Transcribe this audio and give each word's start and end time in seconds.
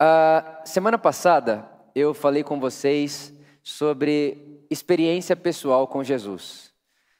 A 0.00 0.60
semana 0.64 0.96
passada 0.96 1.68
eu 1.92 2.14
falei 2.14 2.44
com 2.44 2.60
vocês 2.60 3.34
sobre 3.64 4.64
experiência 4.70 5.34
pessoal 5.34 5.88
com 5.88 6.04
Jesus, 6.04 6.72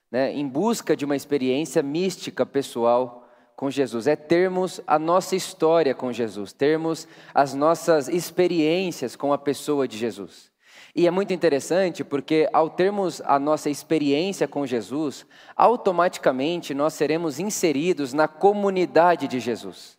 né? 0.08 0.32
em 0.32 0.46
busca 0.46 0.96
de 0.96 1.04
uma 1.04 1.16
experiência 1.16 1.82
mística 1.82 2.46
pessoal 2.46 3.28
com 3.56 3.68
Jesus. 3.68 4.06
É 4.06 4.14
termos 4.14 4.80
a 4.86 4.96
nossa 4.96 5.34
história 5.34 5.92
com 5.92 6.12
Jesus, 6.12 6.52
termos 6.52 7.08
as 7.34 7.52
nossas 7.52 8.06
experiências 8.06 9.16
com 9.16 9.32
a 9.32 9.38
pessoa 9.38 9.88
de 9.88 9.98
Jesus. 9.98 10.52
E 10.94 11.08
é 11.08 11.10
muito 11.10 11.32
interessante 11.32 12.04
porque, 12.04 12.48
ao 12.52 12.70
termos 12.70 13.20
a 13.22 13.40
nossa 13.40 13.68
experiência 13.68 14.46
com 14.46 14.64
Jesus, 14.64 15.26
automaticamente 15.56 16.72
nós 16.74 16.94
seremos 16.94 17.40
inseridos 17.40 18.12
na 18.12 18.28
comunidade 18.28 19.26
de 19.26 19.40
Jesus. 19.40 19.97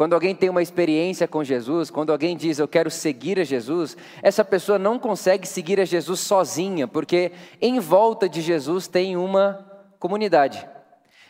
Quando 0.00 0.14
alguém 0.14 0.34
tem 0.34 0.48
uma 0.48 0.62
experiência 0.62 1.28
com 1.28 1.44
Jesus, 1.44 1.90
quando 1.90 2.10
alguém 2.10 2.34
diz 2.34 2.58
eu 2.58 2.66
quero 2.66 2.90
seguir 2.90 3.38
a 3.38 3.44
Jesus, 3.44 3.98
essa 4.22 4.42
pessoa 4.42 4.78
não 4.78 4.98
consegue 4.98 5.46
seguir 5.46 5.78
a 5.78 5.84
Jesus 5.84 6.20
sozinha, 6.20 6.88
porque 6.88 7.32
em 7.60 7.78
volta 7.78 8.26
de 8.26 8.40
Jesus 8.40 8.88
tem 8.88 9.14
uma 9.14 9.62
comunidade. 9.98 10.66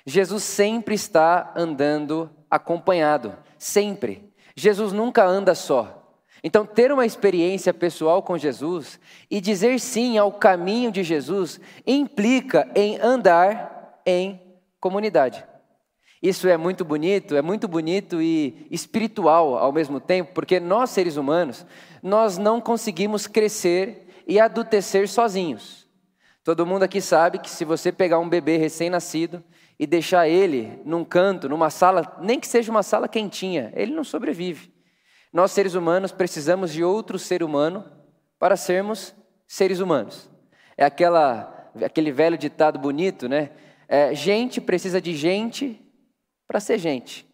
Jesus 0.06 0.44
sempre 0.44 0.94
está 0.94 1.52
andando 1.56 2.30
acompanhado, 2.48 3.36
sempre. 3.58 4.32
Jesus 4.54 4.92
nunca 4.92 5.26
anda 5.26 5.52
só. 5.52 6.14
Então, 6.40 6.64
ter 6.64 6.92
uma 6.92 7.04
experiência 7.04 7.74
pessoal 7.74 8.22
com 8.22 8.38
Jesus 8.38 9.00
e 9.28 9.40
dizer 9.40 9.80
sim 9.80 10.16
ao 10.16 10.30
caminho 10.30 10.92
de 10.92 11.02
Jesus 11.02 11.60
implica 11.84 12.70
em 12.76 13.00
andar 13.00 14.00
em 14.06 14.40
comunidade. 14.78 15.49
Isso 16.22 16.46
é 16.48 16.56
muito 16.56 16.84
bonito, 16.84 17.34
é 17.34 17.40
muito 17.40 17.66
bonito 17.66 18.20
e 18.20 18.66
espiritual 18.70 19.56
ao 19.56 19.72
mesmo 19.72 19.98
tempo, 19.98 20.32
porque 20.34 20.60
nós 20.60 20.90
seres 20.90 21.16
humanos, 21.16 21.64
nós 22.02 22.36
não 22.36 22.60
conseguimos 22.60 23.26
crescer 23.26 24.22
e 24.26 24.38
adultecer 24.38 25.08
sozinhos. 25.08 25.88
Todo 26.44 26.66
mundo 26.66 26.82
aqui 26.82 27.00
sabe 27.00 27.38
que 27.38 27.48
se 27.48 27.64
você 27.64 27.90
pegar 27.90 28.18
um 28.18 28.28
bebê 28.28 28.58
recém-nascido 28.58 29.42
e 29.78 29.86
deixar 29.86 30.28
ele 30.28 30.78
num 30.84 31.04
canto, 31.04 31.48
numa 31.48 31.70
sala, 31.70 32.18
nem 32.20 32.38
que 32.38 32.46
seja 32.46 32.70
uma 32.70 32.82
sala 32.82 33.08
quentinha, 33.08 33.72
ele 33.74 33.94
não 33.94 34.04
sobrevive. 34.04 34.70
Nós 35.32 35.52
seres 35.52 35.74
humanos 35.74 36.12
precisamos 36.12 36.70
de 36.72 36.84
outro 36.84 37.18
ser 37.18 37.42
humano 37.42 37.84
para 38.38 38.56
sermos 38.56 39.14
seres 39.46 39.80
humanos. 39.80 40.30
É 40.76 40.84
aquela, 40.84 41.72
aquele 41.82 42.12
velho 42.12 42.36
ditado 42.36 42.78
bonito, 42.78 43.28
né? 43.28 43.50
É, 43.88 44.14
gente 44.14 44.60
precisa 44.60 45.00
de 45.00 45.14
gente 45.16 45.80
para 46.50 46.58
ser 46.58 46.78
gente. 46.78 47.24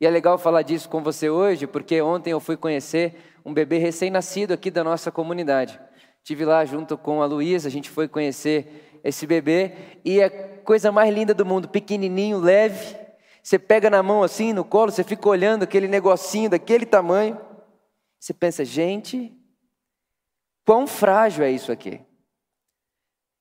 E 0.00 0.06
é 0.06 0.10
legal 0.10 0.38
falar 0.38 0.62
disso 0.62 0.88
com 0.88 1.02
você 1.02 1.28
hoje, 1.28 1.66
porque 1.66 2.00
ontem 2.00 2.30
eu 2.30 2.38
fui 2.38 2.56
conhecer 2.56 3.34
um 3.44 3.52
bebê 3.52 3.78
recém-nascido 3.78 4.54
aqui 4.54 4.70
da 4.70 4.84
nossa 4.84 5.10
comunidade. 5.10 5.80
Tive 6.22 6.44
lá 6.44 6.64
junto 6.64 6.96
com 6.96 7.20
a 7.20 7.26
Luísa, 7.26 7.66
a 7.66 7.70
gente 7.70 7.90
foi 7.90 8.06
conhecer 8.06 9.00
esse 9.02 9.26
bebê 9.26 9.72
e 10.04 10.20
é 10.20 10.28
coisa 10.28 10.92
mais 10.92 11.12
linda 11.12 11.34
do 11.34 11.44
mundo, 11.44 11.68
pequenininho, 11.68 12.38
leve. 12.38 12.96
Você 13.42 13.58
pega 13.58 13.90
na 13.90 14.04
mão 14.04 14.22
assim, 14.22 14.52
no 14.52 14.64
colo, 14.64 14.92
você 14.92 15.02
fica 15.02 15.28
olhando 15.28 15.64
aquele 15.64 15.88
negocinho 15.88 16.48
daquele 16.48 16.86
tamanho. 16.86 17.36
Você 18.20 18.32
pensa, 18.32 18.64
gente, 18.64 19.36
quão 20.64 20.86
frágil 20.86 21.44
é 21.44 21.50
isso 21.50 21.72
aqui. 21.72 22.00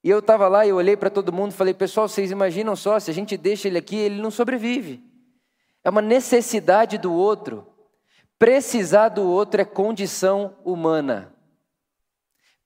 E 0.03 0.09
eu 0.09 0.19
estava 0.19 0.49
lá 0.49 0.65
e 0.65 0.73
olhei 0.73 0.97
para 0.97 1.09
todo 1.09 1.31
mundo 1.31 1.51
e 1.51 1.55
falei, 1.55 1.73
pessoal, 1.73 2.09
vocês 2.09 2.29
imaginam 2.29 2.75
só, 2.75 2.99
se 2.99 3.09
a 3.09 3.13
gente 3.13 3.37
deixa 3.37 3.69
ele 3.69 3.77
aqui, 3.77 3.95
ele 3.95 4.21
não 4.21 4.29
sobrevive. 4.29 5.01
É 5.81 5.89
uma 5.89 6.01
necessidade 6.01 6.97
do 6.97 7.13
outro. 7.13 7.65
Precisar 8.37 9.09
do 9.09 9.23
outro 9.23 9.61
é 9.61 9.65
condição 9.65 10.57
humana. 10.65 11.33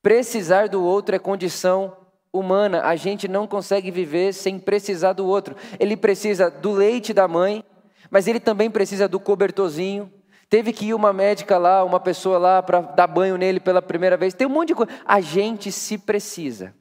Precisar 0.02 0.67
do 0.67 0.83
outro 0.83 1.15
é 1.15 1.19
condição 1.19 1.95
humana. 2.33 2.81
A 2.81 2.95
gente 2.95 3.27
não 3.27 3.45
consegue 3.45 3.91
viver 3.91 4.33
sem 4.33 4.58
precisar 4.58 5.14
do 5.14 5.27
outro. 5.27 5.55
Ele 5.80 5.95
precisa 5.95 6.49
do 6.49 6.71
leite 6.71 7.14
da 7.14 7.27
mãe, 7.27 7.64
mas 8.09 8.27
ele 8.27 8.39
também 8.39 8.71
precisa 8.71 9.08
do 9.08 9.20
cobertorzinho. 9.20 10.11
Teve 10.49 10.73
que 10.73 10.87
ir 10.87 10.93
uma 10.95 11.14
médica 11.14 11.58
lá, 11.59 11.83
uma 11.83 11.99
pessoa 11.99 12.39
lá 12.39 12.64
para 12.64 12.81
dar 12.81 13.05
banho 13.05 13.37
nele 13.37 13.59
pela 13.59 13.81
primeira 13.81 14.17
vez. 14.17 14.33
Tem 14.33 14.47
um 14.47 14.52
monte 14.52 14.70
de 14.70 14.76
coisa. 14.76 14.92
A 15.05 15.21
gente 15.21 15.71
se 15.71 15.99
precisa. 15.99 16.73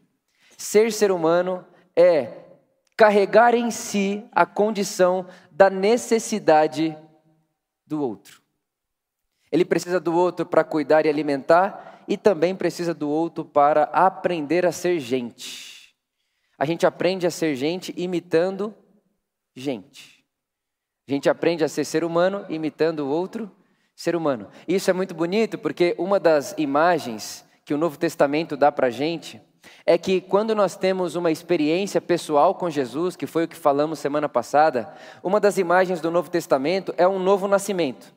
Ser 0.56 0.93
ser 0.93 1.11
humano 1.11 1.65
é 1.94 2.33
carregar 2.97 3.55
em 3.55 3.71
si 3.71 4.27
a 4.33 4.47
condição 4.47 5.27
da 5.50 5.69
necessidade 5.69 6.97
do 7.87 8.03
outro. 8.03 8.41
Ele 9.53 9.65
precisa 9.65 10.00
do 10.00 10.15
outro 10.15 10.47
para 10.47 10.65
cuidar 10.65 11.06
e 11.06 11.09
alimentar, 11.09 12.05
e 12.09 12.16
também 12.16 12.55
precisa 12.55 12.95
do 12.95 13.09
outro 13.09 13.45
para 13.45 13.84
aprender 13.84 14.65
a 14.65 14.72
ser 14.72 14.99
gente. 15.00 15.95
A 16.59 16.65
gente 16.65 16.87
aprende 16.87 17.27
a 17.27 17.31
ser 17.31 17.55
gente 17.55 17.93
imitando 17.97 18.75
gente. 19.55 20.25
A 21.09 21.12
gente 21.12 21.28
aprende 21.28 21.65
a 21.65 21.69
ser 21.69 21.84
ser 21.84 22.05
humano 22.05 22.45
imitando 22.49 23.00
o 23.00 23.09
outro 23.09 23.50
ser 23.95 24.16
humano. 24.16 24.49
Isso 24.66 24.91
é 24.91 24.93
muito 24.93 25.15
bonito 25.15 25.59
porque 25.59 25.95
uma 25.99 26.19
das 26.19 26.55
imagens 26.59 27.45
que 27.65 27.75
o 27.75 27.78
Novo 27.78 27.99
Testamento 27.99 28.56
dá 28.56 28.71
para 28.71 28.89
a 28.89 28.91
gente 28.91 29.41
é 29.84 29.97
que 29.97 30.21
quando 30.21 30.54
nós 30.54 30.77
temos 30.77 31.15
uma 31.15 31.31
experiência 31.31 32.00
pessoal 32.00 32.54
com 32.54 32.71
Jesus, 32.71 33.16
que 33.16 33.27
foi 33.27 33.44
o 33.44 33.49
que 33.49 33.56
falamos 33.56 33.99
semana 33.99 34.28
passada, 34.28 34.93
uma 35.22 35.41
das 35.41 35.59
imagens 35.59 36.00
do 36.00 36.10
Novo 36.10 36.31
Testamento 36.31 36.94
é 36.97 37.06
um 37.06 37.19
novo 37.19 37.47
nascimento. 37.49 38.15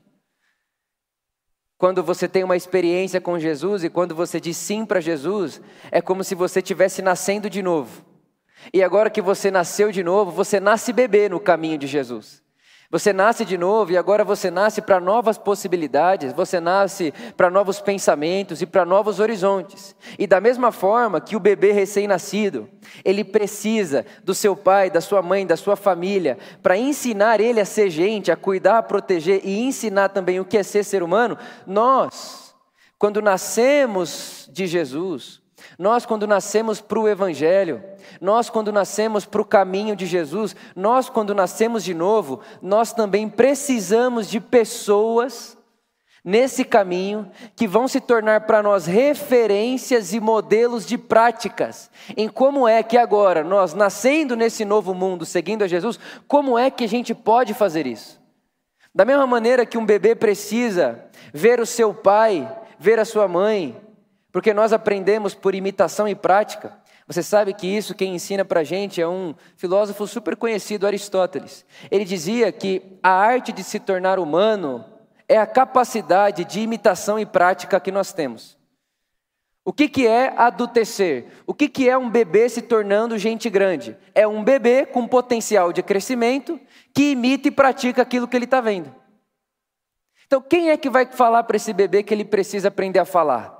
Quando 1.77 2.03
você 2.03 2.27
tem 2.27 2.43
uma 2.43 2.57
experiência 2.57 3.21
com 3.21 3.39
Jesus 3.39 3.83
e 3.83 3.89
quando 3.89 4.13
você 4.13 4.39
diz 4.39 4.57
sim 4.57 4.85
para 4.85 4.99
Jesus, 4.99 5.61
é 5.89 6.01
como 6.01 6.23
se 6.23 6.35
você 6.35 6.59
estivesse 6.59 7.01
nascendo 7.01 7.49
de 7.49 7.61
novo. 7.61 8.03
E 8.73 8.83
agora 8.83 9.09
que 9.09 9.21
você 9.21 9.49
nasceu 9.49 9.91
de 9.91 10.03
novo, 10.03 10.31
você 10.31 10.59
nasce 10.59 10.91
bebê 10.91 11.29
no 11.29 11.39
caminho 11.39 11.77
de 11.77 11.87
Jesus. 11.87 12.43
Você 12.91 13.13
nasce 13.13 13.45
de 13.45 13.55
novo 13.55 13.91
e 13.91 13.97
agora 13.97 14.23
você 14.23 14.49
nasce 14.49 14.81
para 14.81 14.99
novas 14.99 15.37
possibilidades, 15.37 16.33
você 16.33 16.59
nasce 16.59 17.13
para 17.37 17.47
novos 17.47 17.79
pensamentos 17.79 18.63
e 18.63 18.65
para 18.65 18.83
novos 18.83 19.19
horizontes. 19.19 19.95
E 20.17 20.25
da 20.25 20.41
mesma 20.41 20.71
forma 20.71 21.21
que 21.21 21.35
o 21.35 21.39
bebê 21.39 21.71
recém-nascido, 21.71 22.67
ele 23.05 23.23
precisa 23.23 24.07
do 24.23 24.33
seu 24.33 24.55
pai, 24.55 24.89
da 24.89 25.01
sua 25.01 25.21
mãe, 25.21 25.45
da 25.45 25.55
sua 25.55 25.75
família, 25.75 26.39
para 26.63 26.77
ensinar 26.77 27.39
ele 27.39 27.61
a 27.61 27.65
ser 27.65 27.91
gente, 27.91 28.31
a 28.31 28.35
cuidar, 28.35 28.79
a 28.79 28.83
proteger 28.83 29.41
e 29.43 29.59
ensinar 29.59 30.09
também 30.09 30.39
o 30.39 30.45
que 30.45 30.57
é 30.57 30.63
ser 30.63 30.83
ser 30.83 31.03
humano, 31.03 31.37
nós, 31.67 32.55
quando 32.97 33.21
nascemos 33.21 34.49
de 34.51 34.65
Jesus, 34.65 35.38
nós, 35.79 36.05
quando 36.05 36.27
nascemos 36.27 36.81
para 36.81 36.99
o 36.99 37.07
Evangelho, 37.07 37.81
nós, 38.19 38.49
quando 38.49 38.69
nascemos 38.69 39.23
para 39.23 39.41
o 39.41 39.45
caminho 39.45 39.95
de 39.95 40.05
Jesus, 40.05 40.53
nós, 40.75 41.09
quando 41.09 41.33
nascemos 41.33 41.85
de 41.85 41.93
novo, 41.93 42.41
nós 42.61 42.91
também 42.91 43.29
precisamos 43.29 44.29
de 44.29 44.41
pessoas 44.41 45.57
nesse 46.21 46.65
caminho 46.65 47.31
que 47.55 47.65
vão 47.65 47.87
se 47.87 48.01
tornar 48.01 48.41
para 48.41 48.61
nós 48.61 48.87
referências 48.87 50.11
e 50.11 50.19
modelos 50.19 50.85
de 50.85 50.97
práticas 50.97 51.89
em 52.17 52.27
como 52.27 52.67
é 52.67 52.83
que 52.83 52.97
agora, 52.97 53.41
nós 53.41 53.73
nascendo 53.73 54.35
nesse 54.35 54.65
novo 54.65 54.93
mundo, 54.93 55.25
seguindo 55.25 55.63
a 55.63 55.67
Jesus, 55.67 55.97
como 56.27 56.59
é 56.59 56.69
que 56.69 56.83
a 56.83 56.89
gente 56.89 57.15
pode 57.15 57.53
fazer 57.53 57.87
isso? 57.87 58.19
Da 58.93 59.05
mesma 59.05 59.25
maneira 59.25 59.65
que 59.65 59.77
um 59.77 59.85
bebê 59.85 60.13
precisa 60.13 61.05
ver 61.33 61.61
o 61.61 61.65
seu 61.65 61.93
pai, 61.93 62.53
ver 62.77 62.99
a 62.99 63.05
sua 63.05 63.29
mãe, 63.29 63.79
porque 64.31 64.53
nós 64.53 64.73
aprendemos 64.73 65.33
por 65.33 65.55
imitação 65.55 66.07
e 66.07 66.15
prática. 66.15 66.77
Você 67.07 67.23
sabe 67.23 67.53
que 67.53 67.65
isso 67.65 67.95
quem 67.95 68.13
ensina 68.13 68.45
para 68.45 68.59
a 68.59 68.63
gente 68.63 69.01
é 69.01 69.07
um 69.07 69.33
filósofo 69.57 70.05
super 70.05 70.35
conhecido, 70.35 70.85
Aristóteles. 70.85 71.65
Ele 71.89 72.05
dizia 72.05 72.51
que 72.51 72.99
a 73.01 73.09
arte 73.09 73.51
de 73.51 73.63
se 73.63 73.79
tornar 73.79 74.19
humano 74.19 74.85
é 75.27 75.37
a 75.37 75.47
capacidade 75.47 76.45
de 76.45 76.59
imitação 76.59 77.19
e 77.19 77.25
prática 77.25 77.79
que 77.79 77.91
nós 77.91 78.13
temos. 78.13 78.57
O 79.65 79.73
que, 79.73 79.87
que 79.87 80.07
é 80.07 80.33
adultecer? 80.37 81.27
O 81.45 81.53
que, 81.53 81.67
que 81.67 81.89
é 81.89 81.97
um 81.97 82.09
bebê 82.09 82.47
se 82.49 82.61
tornando 82.61 83.17
gente 83.17 83.49
grande? 83.49 83.97
É 84.15 84.27
um 84.27 84.43
bebê 84.43 84.85
com 84.85 85.07
potencial 85.07 85.73
de 85.73 85.83
crescimento 85.83 86.59
que 86.93 87.11
imita 87.11 87.47
e 87.47 87.51
pratica 87.51 88.01
aquilo 88.01 88.27
que 88.27 88.35
ele 88.35 88.45
está 88.45 88.61
vendo. 88.61 88.93
Então, 90.25 90.41
quem 90.41 90.69
é 90.69 90.77
que 90.77 90.89
vai 90.89 91.05
falar 91.07 91.43
para 91.43 91.57
esse 91.57 91.73
bebê 91.73 92.03
que 92.03 92.13
ele 92.13 92.25
precisa 92.25 92.67
aprender 92.67 92.99
a 92.99 93.05
falar? 93.05 93.58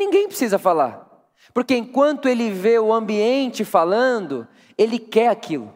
Ninguém 0.00 0.28
precisa 0.28 0.58
falar. 0.58 1.06
Porque 1.52 1.76
enquanto 1.76 2.26
ele 2.26 2.50
vê 2.50 2.78
o 2.78 2.90
ambiente 2.90 3.66
falando, 3.66 4.48
ele 4.78 4.98
quer 4.98 5.28
aquilo. 5.28 5.74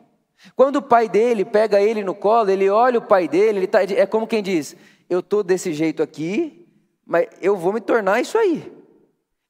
Quando 0.56 0.76
o 0.76 0.82
pai 0.82 1.11
dele 1.11 1.44
pega 1.44 1.79
ele 1.79 2.03
no 2.03 2.15
colo, 2.15 2.50
ele 2.50 2.71
olha 2.71 2.99
o 2.99 3.06
pai 3.06 3.29
dele, 3.29 3.59
ele 3.59 3.67
tá, 3.67 3.82
é 3.82 4.06
como 4.06 4.26
quem 4.26 4.43
diz: 4.43 4.75
Eu 5.11 5.21
estou 5.21 5.43
desse 5.43 5.75
jeito 5.75 6.03
aqui, 6.03 6.67
mas 7.05 7.26
eu 7.43 7.55
vou 7.55 7.71
me 7.71 7.82
tornar 7.82 8.19
isso 8.19 8.38
aí. 8.38 8.73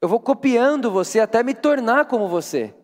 Eu 0.03 0.09
vou 0.09 0.19
copiando 0.19 0.91
você 0.91 1.21
até 1.21 1.41
me 1.45 1.55
tornar 1.55 2.07
como 2.07 2.27
você. 2.27 2.75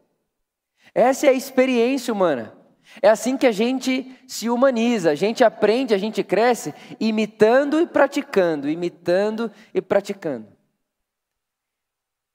Essa 0.95 1.27
é 1.27 1.31
a 1.31 1.33
experiência 1.35 2.15
humana. 2.15 2.57
É 3.03 3.09
assim 3.09 3.37
que 3.37 3.49
a 3.49 3.53
gente 3.53 4.17
se 4.29 4.49
humaniza, 4.49 5.11
a 5.11 5.15
gente 5.17 5.43
aprende, 5.43 5.93
a 5.93 5.99
gente 5.99 6.23
cresce 6.23 6.73
imitando 7.01 7.81
e 7.81 7.87
praticando, 7.87 8.69
imitando 8.69 9.51
e 9.75 9.83
praticando. 9.83 10.60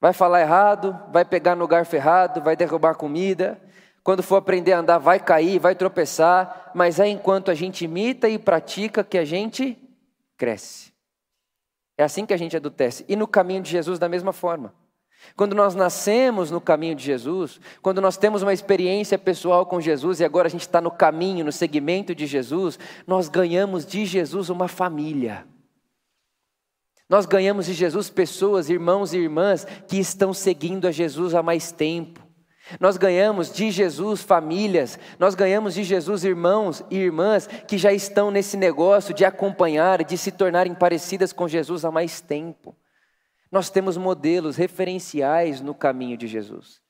Vai 0.06 0.12
falar 0.12 0.40
errado, 0.40 0.96
vai 1.10 1.24
pegar 1.24 1.56
no 1.56 1.66
garfo 1.66 1.96
errado, 1.96 2.40
vai 2.40 2.54
derrubar 2.54 2.94
comida. 2.94 3.60
Quando 4.04 4.22
for 4.22 4.36
aprender 4.36 4.72
a 4.72 4.78
andar, 4.78 4.98
vai 4.98 5.18
cair, 5.18 5.58
vai 5.58 5.74
tropeçar. 5.74 6.70
Mas 6.76 7.00
é 7.00 7.08
enquanto 7.08 7.50
a 7.50 7.54
gente 7.54 7.84
imita 7.84 8.28
e 8.28 8.38
pratica 8.38 9.02
que 9.02 9.18
a 9.18 9.24
gente 9.24 9.76
cresce. 10.36 10.92
É 11.98 12.04
assim 12.04 12.24
que 12.24 12.32
a 12.32 12.36
gente 12.36 12.56
adultece. 12.56 13.04
E 13.08 13.16
no 13.16 13.26
caminho 13.26 13.60
de 13.60 13.68
Jesus, 13.68 13.98
da 13.98 14.08
mesma 14.08 14.32
forma. 14.32 14.72
Quando 15.34 15.56
nós 15.56 15.74
nascemos 15.74 16.52
no 16.52 16.60
caminho 16.60 16.94
de 16.94 17.02
Jesus, 17.02 17.60
quando 17.82 18.00
nós 18.00 18.16
temos 18.16 18.42
uma 18.42 18.52
experiência 18.52 19.18
pessoal 19.18 19.66
com 19.66 19.80
Jesus 19.80 20.20
e 20.20 20.24
agora 20.24 20.46
a 20.46 20.50
gente 20.52 20.60
está 20.68 20.80
no 20.80 20.92
caminho, 20.92 21.44
no 21.44 21.50
segmento 21.50 22.14
de 22.14 22.28
Jesus, 22.28 22.78
nós 23.08 23.28
ganhamos 23.28 23.84
de 23.84 24.06
Jesus 24.06 24.50
uma 24.50 24.68
família. 24.68 25.44
Nós 27.08 27.24
ganhamos 27.24 27.66
de 27.66 27.72
Jesus 27.72 28.10
pessoas, 28.10 28.68
irmãos 28.68 29.12
e 29.12 29.18
irmãs 29.18 29.64
que 29.86 29.98
estão 29.98 30.32
seguindo 30.32 30.88
a 30.88 30.90
Jesus 30.90 31.34
há 31.34 31.42
mais 31.42 31.70
tempo. 31.70 32.26
Nós 32.80 32.96
ganhamos 32.96 33.52
de 33.52 33.70
Jesus 33.70 34.22
famílias, 34.22 34.98
nós 35.20 35.36
ganhamos 35.36 35.74
de 35.74 35.84
Jesus 35.84 36.24
irmãos 36.24 36.82
e 36.90 36.96
irmãs 36.96 37.46
que 37.46 37.78
já 37.78 37.92
estão 37.92 38.30
nesse 38.30 38.56
negócio 38.56 39.14
de 39.14 39.24
acompanhar, 39.24 40.02
de 40.02 40.18
se 40.18 40.32
tornarem 40.32 40.74
parecidas 40.74 41.32
com 41.32 41.46
Jesus 41.46 41.84
há 41.84 41.92
mais 41.92 42.20
tempo. 42.20 42.76
Nós 43.52 43.70
temos 43.70 43.96
modelos 43.96 44.56
referenciais 44.56 45.60
no 45.60 45.74
caminho 45.74 46.16
de 46.16 46.26
Jesus. 46.26 46.80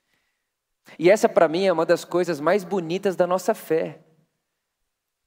E 0.99 1.11
essa, 1.11 1.29
para 1.29 1.49
mim, 1.49 1.67
é 1.67 1.73
uma 1.73 1.85
das 1.85 2.05
coisas 2.05 2.41
mais 2.41 2.65
bonitas 2.65 3.15
da 3.15 3.27
nossa 3.27 3.53
fé. 3.53 4.06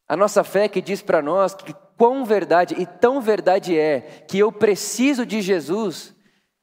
A 0.09 0.17
nossa 0.17 0.43
fé 0.43 0.67
que 0.67 0.81
diz 0.81 1.03
para 1.03 1.21
nós 1.21 1.53
que 1.53 1.71
quão 1.95 2.25
verdade 2.25 2.73
e 2.79 2.85
tão 2.87 3.21
verdade 3.21 3.77
é 3.77 4.01
que 4.27 4.39
eu 4.39 4.51
preciso 4.51 5.23
de 5.23 5.39
Jesus, 5.39 6.15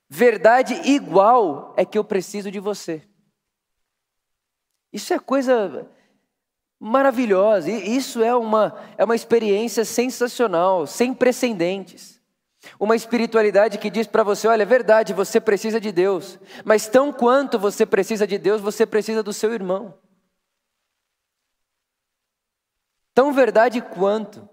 verdade 0.08 0.74
igual 0.90 1.72
é 1.76 1.84
que 1.84 1.96
eu 1.96 2.02
preciso 2.02 2.50
de 2.50 2.58
você. 2.58 3.02
Isso 4.92 5.14
é 5.14 5.18
coisa 5.20 5.88
maravilhosa, 6.80 7.70
isso 7.70 8.20
é 8.20 8.34
uma, 8.34 8.76
é 8.98 9.04
uma 9.04 9.14
experiência 9.14 9.84
sensacional, 9.84 10.84
sem 10.84 11.14
precedentes. 11.14 12.20
Uma 12.80 12.96
espiritualidade 12.96 13.78
que 13.78 13.90
diz 13.90 14.08
para 14.08 14.24
você: 14.24 14.48
olha, 14.48 14.62
é 14.62 14.66
verdade, 14.66 15.12
você 15.12 15.40
precisa 15.40 15.80
de 15.80 15.92
Deus, 15.92 16.36
mas 16.64 16.88
tão 16.88 17.12
quanto 17.12 17.60
você 17.60 17.86
precisa 17.86 18.26
de 18.26 18.38
Deus, 18.38 18.60
você 18.60 18.84
precisa 18.84 19.22
do 19.22 19.32
seu 19.32 19.52
irmão. 19.54 19.94
Tão 23.16 23.32
verdade 23.32 23.80
quanto. 23.80 24.46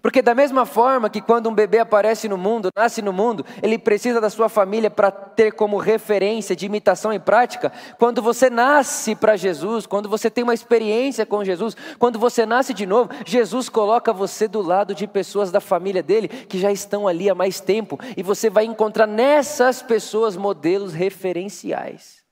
Porque, 0.00 0.22
da 0.22 0.36
mesma 0.36 0.64
forma 0.64 1.10
que 1.10 1.20
quando 1.20 1.48
um 1.48 1.54
bebê 1.54 1.80
aparece 1.80 2.28
no 2.28 2.38
mundo, 2.38 2.68
nasce 2.76 3.02
no 3.02 3.12
mundo, 3.12 3.44
ele 3.60 3.76
precisa 3.76 4.20
da 4.20 4.30
sua 4.30 4.48
família 4.48 4.88
para 4.88 5.10
ter 5.10 5.50
como 5.50 5.78
referência 5.78 6.54
de 6.54 6.64
imitação 6.64 7.12
e 7.12 7.18
prática, 7.18 7.72
quando 7.98 8.22
você 8.22 8.48
nasce 8.48 9.16
para 9.16 9.36
Jesus, 9.36 9.84
quando 9.84 10.08
você 10.08 10.30
tem 10.30 10.44
uma 10.44 10.54
experiência 10.54 11.26
com 11.26 11.44
Jesus, 11.44 11.76
quando 11.98 12.16
você 12.16 12.46
nasce 12.46 12.72
de 12.72 12.86
novo, 12.86 13.10
Jesus 13.26 13.68
coloca 13.68 14.12
você 14.12 14.46
do 14.46 14.62
lado 14.62 14.94
de 14.94 15.08
pessoas 15.08 15.50
da 15.50 15.60
família 15.60 16.02
dele 16.02 16.28
que 16.28 16.58
já 16.58 16.70
estão 16.70 17.08
ali 17.08 17.28
há 17.28 17.34
mais 17.34 17.58
tempo, 17.58 17.98
e 18.16 18.22
você 18.22 18.48
vai 18.48 18.64
encontrar 18.64 19.08
nessas 19.08 19.82
pessoas 19.82 20.36
modelos 20.36 20.92
referenciais. 20.92 22.22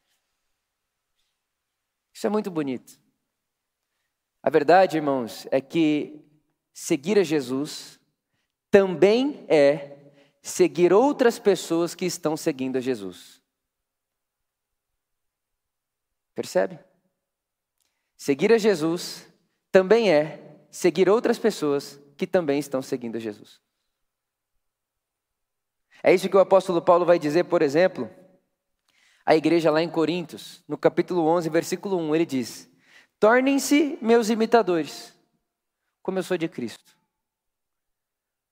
Isso 2.15 2.25
é 2.25 2.31
muito 2.31 2.53
bonito. 2.53 3.02
A 4.43 4.51
verdade, 4.51 4.97
irmãos, 4.97 5.47
é 5.51 5.61
que 5.61 6.21
seguir 6.73 7.19
a 7.19 7.23
Jesus 7.23 8.01
também 8.71 9.45
é 9.49 10.13
seguir 10.41 10.93
outras 10.93 11.39
pessoas 11.39 11.95
que 11.95 12.05
estão 12.05 12.37
seguindo 12.37 12.77
a 12.77 12.81
Jesus. 12.81 13.41
Percebe? 16.35 16.79
Seguir 18.17 18.53
a 18.53 18.59
Jesus 18.59 19.29
também 19.71 20.11
é 20.11 20.59
seguir 20.71 21.09
outras 21.09 21.39
pessoas 21.39 22.01
que 22.17 22.27
também 22.27 22.59
estão 22.59 22.83
seguindo 22.83 23.17
a 23.17 23.21
Jesus. 23.21 23.61
É 26.03 26.13
isso 26.13 26.29
que 26.29 26.37
o 26.37 26.41
apóstolo 26.41 26.83
Paulo 26.83 27.05
vai 27.05 27.19
dizer, 27.19 27.45
por 27.45 27.63
exemplo, 27.63 28.11
à 29.25 29.37
igreja 29.37 29.71
lá 29.71 29.83
em 29.83 29.89
Coríntios, 29.89 30.65
no 30.67 30.77
capítulo 30.77 31.27
11, 31.27 31.49
versículo 31.49 31.97
1, 31.97 32.15
ele 32.15 32.27
diz: 32.27 32.72
Tornem-se 33.23 33.97
meus 34.03 34.31
imitadores 34.31 35.15
como 36.03 36.19
eu 36.19 36.25
sou 36.25 36.37
de 36.37 36.49
Cristo. 36.49 36.97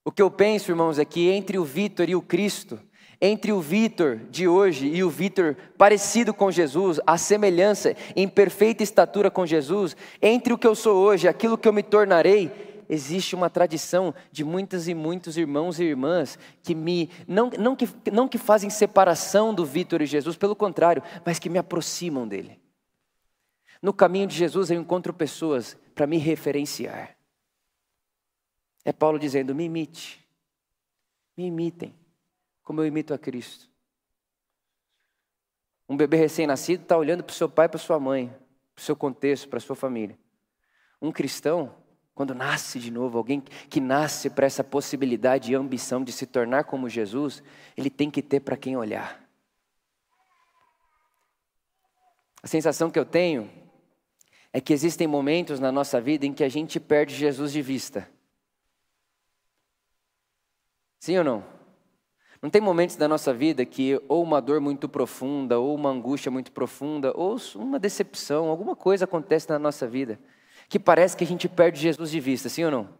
O 0.04 0.12
que 0.12 0.22
eu 0.22 0.30
penso, 0.30 0.70
irmãos, 0.70 0.96
é 0.96 1.04
que 1.04 1.28
entre 1.28 1.58
o 1.58 1.64
Vitor 1.64 2.08
e 2.08 2.14
o 2.14 2.22
Cristo, 2.22 2.78
entre 3.20 3.50
o 3.50 3.60
Vitor 3.60 4.18
de 4.30 4.46
hoje 4.46 4.86
e 4.86 5.02
o 5.02 5.10
Vitor 5.10 5.56
parecido 5.76 6.32
com 6.32 6.52
Jesus, 6.52 7.00
a 7.04 7.18
semelhança 7.18 7.96
em 8.14 8.28
perfeita 8.28 8.84
estatura 8.84 9.28
com 9.28 9.44
Jesus, 9.44 9.96
entre 10.22 10.52
o 10.52 10.58
que 10.58 10.68
eu 10.68 10.76
sou 10.76 10.98
hoje 10.98 11.26
e 11.26 11.28
aquilo 11.28 11.58
que 11.58 11.66
eu 11.66 11.72
me 11.72 11.82
tornarei, 11.82 12.84
existe 12.88 13.34
uma 13.34 13.50
tradição 13.50 14.14
de 14.30 14.44
muitas 14.44 14.86
e 14.86 14.94
muitos 14.94 15.36
irmãos 15.36 15.80
e 15.80 15.82
irmãs 15.82 16.38
que 16.62 16.76
me 16.76 17.10
não, 17.26 17.50
não, 17.58 17.74
que, 17.74 17.88
não 18.12 18.28
que 18.28 18.38
fazem 18.38 18.70
separação 18.70 19.52
do 19.52 19.64
Vitor 19.64 20.00
e 20.00 20.06
Jesus, 20.06 20.36
pelo 20.36 20.54
contrário, 20.54 21.02
mas 21.26 21.40
que 21.40 21.50
me 21.50 21.58
aproximam 21.58 22.28
dele. 22.28 22.59
No 23.82 23.92
caminho 23.92 24.26
de 24.26 24.36
Jesus 24.36 24.70
eu 24.70 24.80
encontro 24.80 25.12
pessoas 25.12 25.76
para 25.94 26.06
me 26.06 26.18
referenciar. 26.18 27.16
É 28.84 28.92
Paulo 28.92 29.18
dizendo: 29.18 29.54
me 29.54 29.64
imite, 29.64 30.26
me 31.36 31.46
imitem, 31.46 31.94
como 32.62 32.80
eu 32.80 32.86
imito 32.86 33.14
a 33.14 33.18
Cristo. 33.18 33.70
Um 35.88 35.96
bebê 35.96 36.16
recém-nascido 36.16 36.82
está 36.82 36.96
olhando 36.96 37.24
para 37.24 37.32
o 37.32 37.34
seu 37.34 37.48
pai 37.48 37.68
para 37.68 37.78
sua 37.78 37.98
mãe, 37.98 38.28
para 38.74 38.82
o 38.82 38.84
seu 38.84 38.94
contexto, 38.94 39.48
para 39.48 39.56
a 39.56 39.60
sua 39.60 39.74
família. 39.74 40.16
Um 41.02 41.10
cristão, 41.10 41.74
quando 42.14 42.34
nasce 42.34 42.78
de 42.78 42.90
novo, 42.90 43.18
alguém 43.18 43.40
que 43.40 43.80
nasce 43.80 44.30
para 44.30 44.46
essa 44.46 44.62
possibilidade 44.62 45.50
e 45.50 45.54
ambição 45.54 46.04
de 46.04 46.12
se 46.12 46.26
tornar 46.26 46.64
como 46.64 46.88
Jesus, 46.88 47.42
ele 47.76 47.90
tem 47.90 48.10
que 48.10 48.22
ter 48.22 48.40
para 48.40 48.56
quem 48.56 48.76
olhar. 48.76 49.20
A 52.42 52.46
sensação 52.46 52.90
que 52.90 52.98
eu 52.98 53.04
tenho 53.04 53.50
é 54.52 54.60
que 54.60 54.72
existem 54.72 55.06
momentos 55.06 55.60
na 55.60 55.70
nossa 55.70 56.00
vida 56.00 56.26
em 56.26 56.32
que 56.32 56.44
a 56.44 56.48
gente 56.48 56.80
perde 56.80 57.14
Jesus 57.14 57.52
de 57.52 57.62
vista. 57.62 58.08
Sim 60.98 61.18
ou 61.18 61.24
não? 61.24 61.44
Não 62.42 62.50
tem 62.50 62.60
momentos 62.60 62.96
da 62.96 63.06
nossa 63.06 63.34
vida 63.34 63.64
que 63.66 64.00
ou 64.08 64.22
uma 64.22 64.40
dor 64.40 64.60
muito 64.60 64.88
profunda, 64.88 65.58
ou 65.58 65.74
uma 65.74 65.90
angústia 65.90 66.30
muito 66.30 66.52
profunda, 66.52 67.12
ou 67.14 67.36
uma 67.54 67.78
decepção, 67.78 68.48
alguma 68.48 68.74
coisa 68.74 69.04
acontece 69.04 69.48
na 69.48 69.58
nossa 69.58 69.86
vida 69.86 70.18
que 70.70 70.78
parece 70.78 71.16
que 71.16 71.24
a 71.24 71.26
gente 71.26 71.48
perde 71.48 71.80
Jesus 71.80 72.12
de 72.12 72.20
vista, 72.20 72.48
sim 72.48 72.64
ou 72.64 72.70
não? 72.70 72.99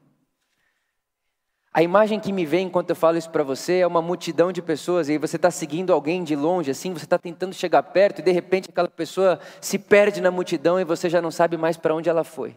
A 1.72 1.82
imagem 1.84 2.18
que 2.18 2.32
me 2.32 2.44
vem 2.44 2.66
enquanto 2.66 2.90
eu 2.90 2.96
falo 2.96 3.16
isso 3.16 3.30
para 3.30 3.44
você 3.44 3.78
é 3.78 3.86
uma 3.86 4.02
multidão 4.02 4.50
de 4.50 4.60
pessoas 4.60 5.08
e 5.08 5.16
você 5.18 5.36
está 5.36 5.52
seguindo 5.52 5.92
alguém 5.92 6.24
de 6.24 6.34
longe, 6.34 6.68
assim, 6.68 6.92
você 6.92 7.04
está 7.04 7.16
tentando 7.16 7.54
chegar 7.54 7.82
perto 7.84 8.18
e 8.18 8.22
de 8.22 8.32
repente 8.32 8.68
aquela 8.68 8.88
pessoa 8.88 9.38
se 9.60 9.78
perde 9.78 10.20
na 10.20 10.32
multidão 10.32 10.80
e 10.80 10.84
você 10.84 11.08
já 11.08 11.22
não 11.22 11.30
sabe 11.30 11.56
mais 11.56 11.76
para 11.76 11.94
onde 11.94 12.08
ela 12.08 12.24
foi. 12.24 12.56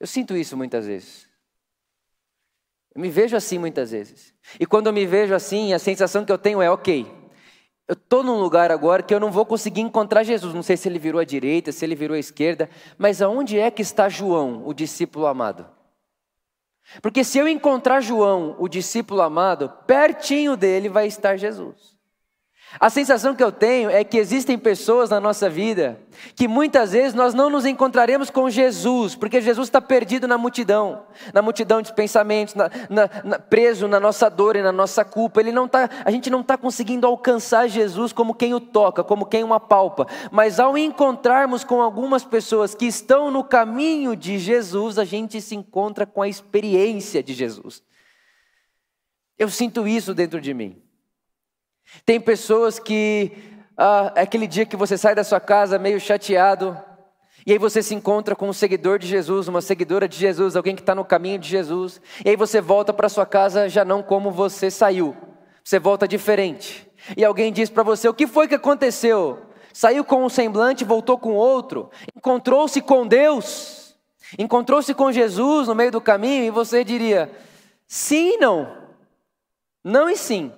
Eu 0.00 0.06
sinto 0.06 0.34
isso 0.34 0.56
muitas 0.56 0.86
vezes. 0.86 1.28
Eu 2.94 3.02
me 3.02 3.10
vejo 3.10 3.36
assim 3.36 3.58
muitas 3.58 3.90
vezes. 3.90 4.32
E 4.58 4.64
quando 4.64 4.86
eu 4.86 4.92
me 4.92 5.04
vejo 5.04 5.34
assim, 5.34 5.74
a 5.74 5.78
sensação 5.78 6.24
que 6.24 6.32
eu 6.32 6.38
tenho 6.38 6.62
é: 6.62 6.70
ok, 6.70 7.06
eu 7.86 7.92
estou 7.92 8.22
num 8.22 8.40
lugar 8.40 8.70
agora 8.70 9.02
que 9.02 9.12
eu 9.12 9.20
não 9.20 9.30
vou 9.30 9.44
conseguir 9.44 9.82
encontrar 9.82 10.22
Jesus. 10.22 10.54
Não 10.54 10.62
sei 10.62 10.78
se 10.78 10.88
ele 10.88 10.98
virou 10.98 11.20
à 11.20 11.24
direita, 11.24 11.72
se 11.72 11.84
ele 11.84 11.94
virou 11.94 12.14
à 12.14 12.18
esquerda, 12.18 12.70
mas 12.96 13.20
aonde 13.20 13.58
é 13.58 13.70
que 13.70 13.82
está 13.82 14.08
João, 14.08 14.66
o 14.66 14.72
discípulo 14.72 15.26
amado? 15.26 15.77
Porque 17.02 17.22
se 17.22 17.38
eu 17.38 17.46
encontrar 17.46 18.00
João, 18.00 18.56
o 18.58 18.68
discípulo 18.68 19.20
amado, 19.20 19.68
pertinho 19.86 20.56
dele 20.56 20.88
vai 20.88 21.06
estar 21.06 21.36
Jesus. 21.36 21.97
A 22.78 22.90
sensação 22.90 23.34
que 23.34 23.42
eu 23.42 23.50
tenho 23.50 23.88
é 23.88 24.04
que 24.04 24.18
existem 24.18 24.58
pessoas 24.58 25.08
na 25.08 25.18
nossa 25.18 25.48
vida 25.48 25.98
que 26.34 26.46
muitas 26.46 26.92
vezes 26.92 27.14
nós 27.14 27.32
não 27.32 27.48
nos 27.48 27.64
encontraremos 27.64 28.28
com 28.28 28.50
Jesus, 28.50 29.14
porque 29.14 29.40
Jesus 29.40 29.68
está 29.68 29.80
perdido 29.80 30.28
na 30.28 30.36
multidão, 30.36 31.04
na 31.32 31.40
multidão 31.40 31.80
de 31.80 31.92
pensamentos, 31.94 32.54
na, 32.54 32.70
na, 32.90 33.08
na, 33.24 33.38
preso 33.38 33.88
na 33.88 33.98
nossa 33.98 34.28
dor 34.28 34.56
e 34.56 34.62
na 34.62 34.72
nossa 34.72 35.04
culpa. 35.04 35.40
Ele 35.40 35.52
não 35.52 35.66
tá, 35.66 35.88
a 36.04 36.10
gente 36.10 36.28
não 36.28 36.40
está 36.40 36.58
conseguindo 36.58 37.06
alcançar 37.06 37.68
Jesus 37.68 38.12
como 38.12 38.34
quem 38.34 38.52
o 38.52 38.60
toca, 38.60 39.02
como 39.02 39.26
quem 39.26 39.44
o 39.44 39.54
apalpa. 39.54 40.06
Mas 40.30 40.60
ao 40.60 40.76
encontrarmos 40.76 41.64
com 41.64 41.80
algumas 41.80 42.24
pessoas 42.24 42.74
que 42.74 42.86
estão 42.86 43.30
no 43.30 43.42
caminho 43.42 44.14
de 44.14 44.38
Jesus, 44.38 44.98
a 44.98 45.04
gente 45.04 45.40
se 45.40 45.54
encontra 45.54 46.04
com 46.04 46.20
a 46.20 46.28
experiência 46.28 47.22
de 47.22 47.32
Jesus. 47.32 47.82
Eu 49.38 49.48
sinto 49.48 49.86
isso 49.86 50.12
dentro 50.12 50.40
de 50.40 50.52
mim. 50.52 50.87
Tem 52.04 52.20
pessoas 52.20 52.78
que, 52.78 53.32
ah, 53.76 54.12
é 54.14 54.22
aquele 54.22 54.46
dia 54.46 54.66
que 54.66 54.76
você 54.76 54.96
sai 54.96 55.14
da 55.14 55.24
sua 55.24 55.40
casa 55.40 55.78
meio 55.78 56.00
chateado, 56.00 56.76
E 57.46 57.52
aí 57.52 57.58
você 57.58 57.82
se 57.82 57.94
encontra 57.94 58.36
com 58.36 58.46
um 58.46 58.52
seguidor 58.52 58.98
de 58.98 59.06
Jesus, 59.06 59.48
uma 59.48 59.62
seguidora 59.62 60.06
de 60.06 60.18
Jesus, 60.18 60.54
alguém 60.54 60.74
que 60.74 60.82
está 60.82 60.94
no 60.94 61.02
caminho 61.02 61.38
de 61.38 61.48
Jesus. 61.48 61.98
E 62.22 62.28
aí 62.28 62.36
você 62.36 62.60
volta 62.60 62.92
para 62.92 63.08
sua 63.08 63.24
casa 63.24 63.70
já 63.70 63.86
não 63.86 64.02
como 64.02 64.30
você 64.30 64.70
saiu. 64.70 65.16
Você 65.64 65.78
volta 65.78 66.06
diferente. 66.06 66.86
E 67.16 67.24
alguém 67.24 67.50
diz 67.50 67.70
para 67.70 67.82
você: 67.82 68.06
o 68.06 68.12
que 68.12 68.26
foi 68.26 68.48
que 68.48 68.54
aconteceu? 68.54 69.38
Saiu 69.72 70.04
com 70.04 70.24
um 70.24 70.28
semblante, 70.28 70.84
voltou 70.84 71.16
com 71.16 71.34
outro. 71.34 71.90
Encontrou-se 72.14 72.82
com 72.82 73.06
Deus. 73.06 73.96
Encontrou-se 74.38 74.92
com 74.92 75.10
Jesus 75.10 75.68
no 75.68 75.74
meio 75.74 75.90
do 75.90 76.00
caminho. 76.00 76.44
E 76.44 76.50
você 76.50 76.84
diria: 76.84 77.30
sim 77.86 78.34
e 78.34 78.36
não. 78.36 78.76
Não 79.82 80.10
e 80.10 80.16
sim. 80.16 80.52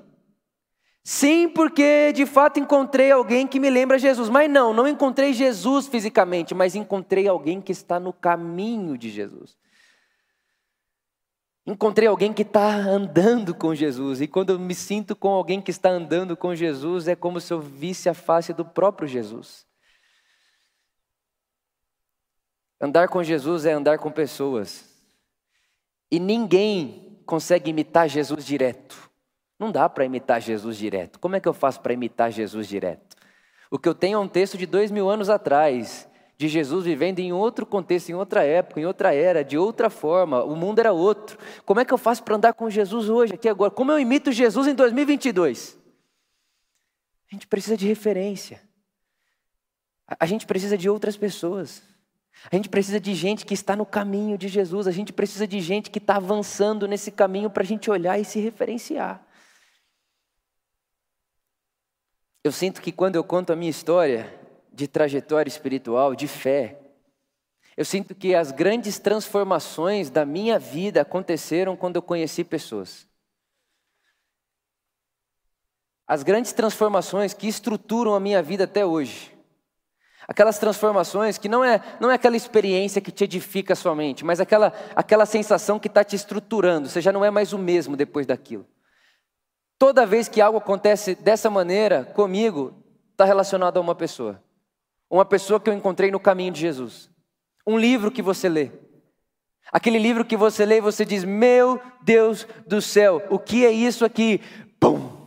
Sim, 1.03 1.49
porque 1.49 2.13
de 2.13 2.27
fato 2.27 2.61
encontrei 2.61 3.11
alguém 3.11 3.47
que 3.47 3.59
me 3.59 3.71
lembra 3.71 3.99
Jesus. 3.99 4.29
Mas 4.29 4.51
não, 4.51 4.73
não 4.73 4.87
encontrei 4.87 5.33
Jesus 5.33 5.87
fisicamente, 5.87 6.55
mas 6.55 6.75
encontrei 6.75 7.27
alguém 7.27 7.61
que 7.61 7.73
está 7.73 7.99
no 7.99 8.13
caminho 8.13 8.99
de 8.99 9.09
Jesus. 9.09 9.57
Encontrei 11.67 12.09
alguém 12.09 12.33
que 12.33 12.43
está 12.43 12.75
andando 12.75 13.55
com 13.55 13.75
Jesus. 13.75 14.21
E 14.21 14.27
quando 14.27 14.51
eu 14.51 14.59
me 14.59 14.75
sinto 14.75 15.15
com 15.15 15.29
alguém 15.29 15.61
que 15.61 15.71
está 15.71 15.91
andando 15.91 16.37
com 16.37 16.55
Jesus, 16.55 17.07
é 17.07 17.15
como 17.15 17.41
se 17.41 17.53
eu 17.53 17.61
visse 17.61 18.09
a 18.09 18.15
face 18.15 18.53
do 18.53 18.65
próprio 18.65 19.07
Jesus. 19.07 19.67
Andar 22.81 23.09
com 23.09 23.23
Jesus 23.23 23.67
é 23.67 23.73
andar 23.73 23.99
com 23.99 24.11
pessoas. 24.11 24.89
E 26.11 26.19
ninguém 26.19 27.23
consegue 27.27 27.71
imitar 27.71 28.09
Jesus 28.09 28.45
direto. 28.45 29.10
Não 29.61 29.71
dá 29.71 29.91
para 29.91 30.07
imitar 30.07 30.41
Jesus 30.41 30.79
direto. 30.79 31.21
Como 31.21 31.37
é 31.37 31.41
que 31.41 31.47
eu 31.47 31.53
faço 31.53 31.83
para 31.83 31.93
imitar 31.93 32.33
Jesus 32.33 32.67
direto? 32.67 33.15
O 33.71 33.79
que 33.79 33.87
eu 33.87 33.95
tenho 33.95 34.17
é 34.17 34.19
um 34.19 34.27
texto 34.27 34.57
de 34.57 34.65
dois 34.65 34.91
mil 34.91 35.11
anos 35.11 35.29
atrás, 35.29 36.09
de 36.39 36.49
Jesus 36.49 36.87
vivendo 36.87 37.19
em 37.19 37.31
outro 37.31 37.67
contexto, 37.67 38.09
em 38.09 38.15
outra 38.15 38.43
época, 38.43 38.81
em 38.81 38.87
outra 38.87 39.15
era, 39.15 39.45
de 39.45 39.59
outra 39.59 39.91
forma. 39.91 40.43
O 40.43 40.57
mundo 40.57 40.79
era 40.79 40.93
outro. 40.93 41.37
Como 41.67 41.79
é 41.79 41.85
que 41.85 41.93
eu 41.93 41.99
faço 41.99 42.23
para 42.23 42.37
andar 42.37 42.55
com 42.55 42.71
Jesus 42.71 43.11
hoje, 43.11 43.35
aqui 43.35 43.51
agora? 43.51 43.71
Como 43.71 43.93
eu 43.93 44.01
imito 44.01 44.33
Jesus 44.33 44.67
em 44.67 44.75
2022? 44.75 45.79
A 47.31 47.35
gente 47.35 47.47
precisa 47.47 47.77
de 47.77 47.87
referência. 47.87 48.63
A 50.19 50.25
gente 50.25 50.47
precisa 50.47 50.79
de 50.79 50.89
outras 50.89 51.19
pessoas. 51.19 51.83
A 52.51 52.57
gente 52.57 52.71
precisa 52.71 52.99
de 52.99 53.15
gente 53.15 53.45
que 53.45 53.53
está 53.53 53.77
no 53.77 53.85
caminho 53.85 54.39
de 54.39 54.49
Jesus. 54.49 54.87
A 54.87 54.91
gente 54.91 55.13
precisa 55.13 55.47
de 55.47 55.61
gente 55.61 55.91
que 55.91 55.99
está 55.99 56.17
avançando 56.17 56.89
nesse 56.89 57.11
caminho 57.11 57.51
para 57.51 57.63
a 57.63 57.67
gente 57.67 57.91
olhar 57.91 58.19
e 58.19 58.25
se 58.25 58.41
referenciar. 58.41 59.23
Eu 62.43 62.53
sinto 62.53 62.81
que 62.81 62.91
quando 62.91 63.17
eu 63.17 63.25
conto 63.25 63.53
a 63.53 63.57
minha 63.57 63.71
história 63.71 64.33
de 64.73 64.89
trajetória 64.89 65.49
espiritual, 65.49 66.15
de 66.15 66.27
fé, 66.27 66.79
eu 67.77 67.85
sinto 67.85 68.15
que 68.15 68.35
as 68.35 68.51
grandes 68.51 68.99
transformações 68.99 70.11
da 70.11 70.25
minha 70.25 70.59
vida 70.59 71.03
aconteceram 71.03 71.77
quando 71.77 71.97
eu 71.97 72.03
conheci 72.03 72.43
pessoas. 72.43 73.07
As 76.07 76.23
grandes 76.23 76.53
transformações 76.53 77.35
que 77.35 77.47
estruturam 77.47 78.15
a 78.15 78.21
minha 78.21 78.43
vida 78.43 78.65
até 78.65 78.85
hoje. 78.85 79.37
Aquelas 80.27 80.59
transformações 80.59 81.39
que 81.39 81.49
não 81.49 81.63
é, 81.65 81.81
não 82.01 82.11
é 82.11 82.15
aquela 82.15 82.37
experiência 82.37 83.01
que 83.01 83.13
te 83.13 83.25
edifica 83.25 83.75
somente, 83.75 84.25
mas 84.25 84.41
aquela, 84.41 84.73
aquela 84.95 85.27
sensação 85.27 85.79
que 85.79 85.89
está 85.89 86.03
te 86.03 86.17
estruturando. 86.17 86.89
Você 86.89 87.01
já 87.01 87.13
não 87.13 87.25
é 87.25 87.31
mais 87.31 87.53
o 87.53 87.59
mesmo 87.59 87.97
depois 87.97 88.27
daquilo. 88.27 88.67
Toda 89.81 90.05
vez 90.05 90.29
que 90.29 90.43
algo 90.43 90.59
acontece 90.59 91.15
dessa 91.15 91.49
maneira 91.49 92.05
comigo, 92.05 92.75
está 93.13 93.25
relacionado 93.25 93.79
a 93.79 93.81
uma 93.81 93.95
pessoa. 93.95 94.39
Uma 95.09 95.25
pessoa 95.25 95.59
que 95.59 95.71
eu 95.71 95.73
encontrei 95.73 96.11
no 96.11 96.21
caminho 96.21 96.53
de 96.53 96.61
Jesus. 96.61 97.11
Um 97.67 97.79
livro 97.79 98.11
que 98.11 98.21
você 98.21 98.47
lê. 98.47 98.71
Aquele 99.73 99.99
livro 99.99 100.23
que 100.23 100.37
você 100.37 100.67
lê 100.67 100.77
e 100.77 100.83
você 100.83 101.03
diz: 101.03 101.25
Meu 101.25 101.81
Deus 102.03 102.47
do 102.67 102.83
céu, 102.83 103.27
o 103.31 103.39
que 103.39 103.65
é 103.65 103.71
isso 103.71 104.05
aqui? 104.05 104.43
Pum! 104.79 105.27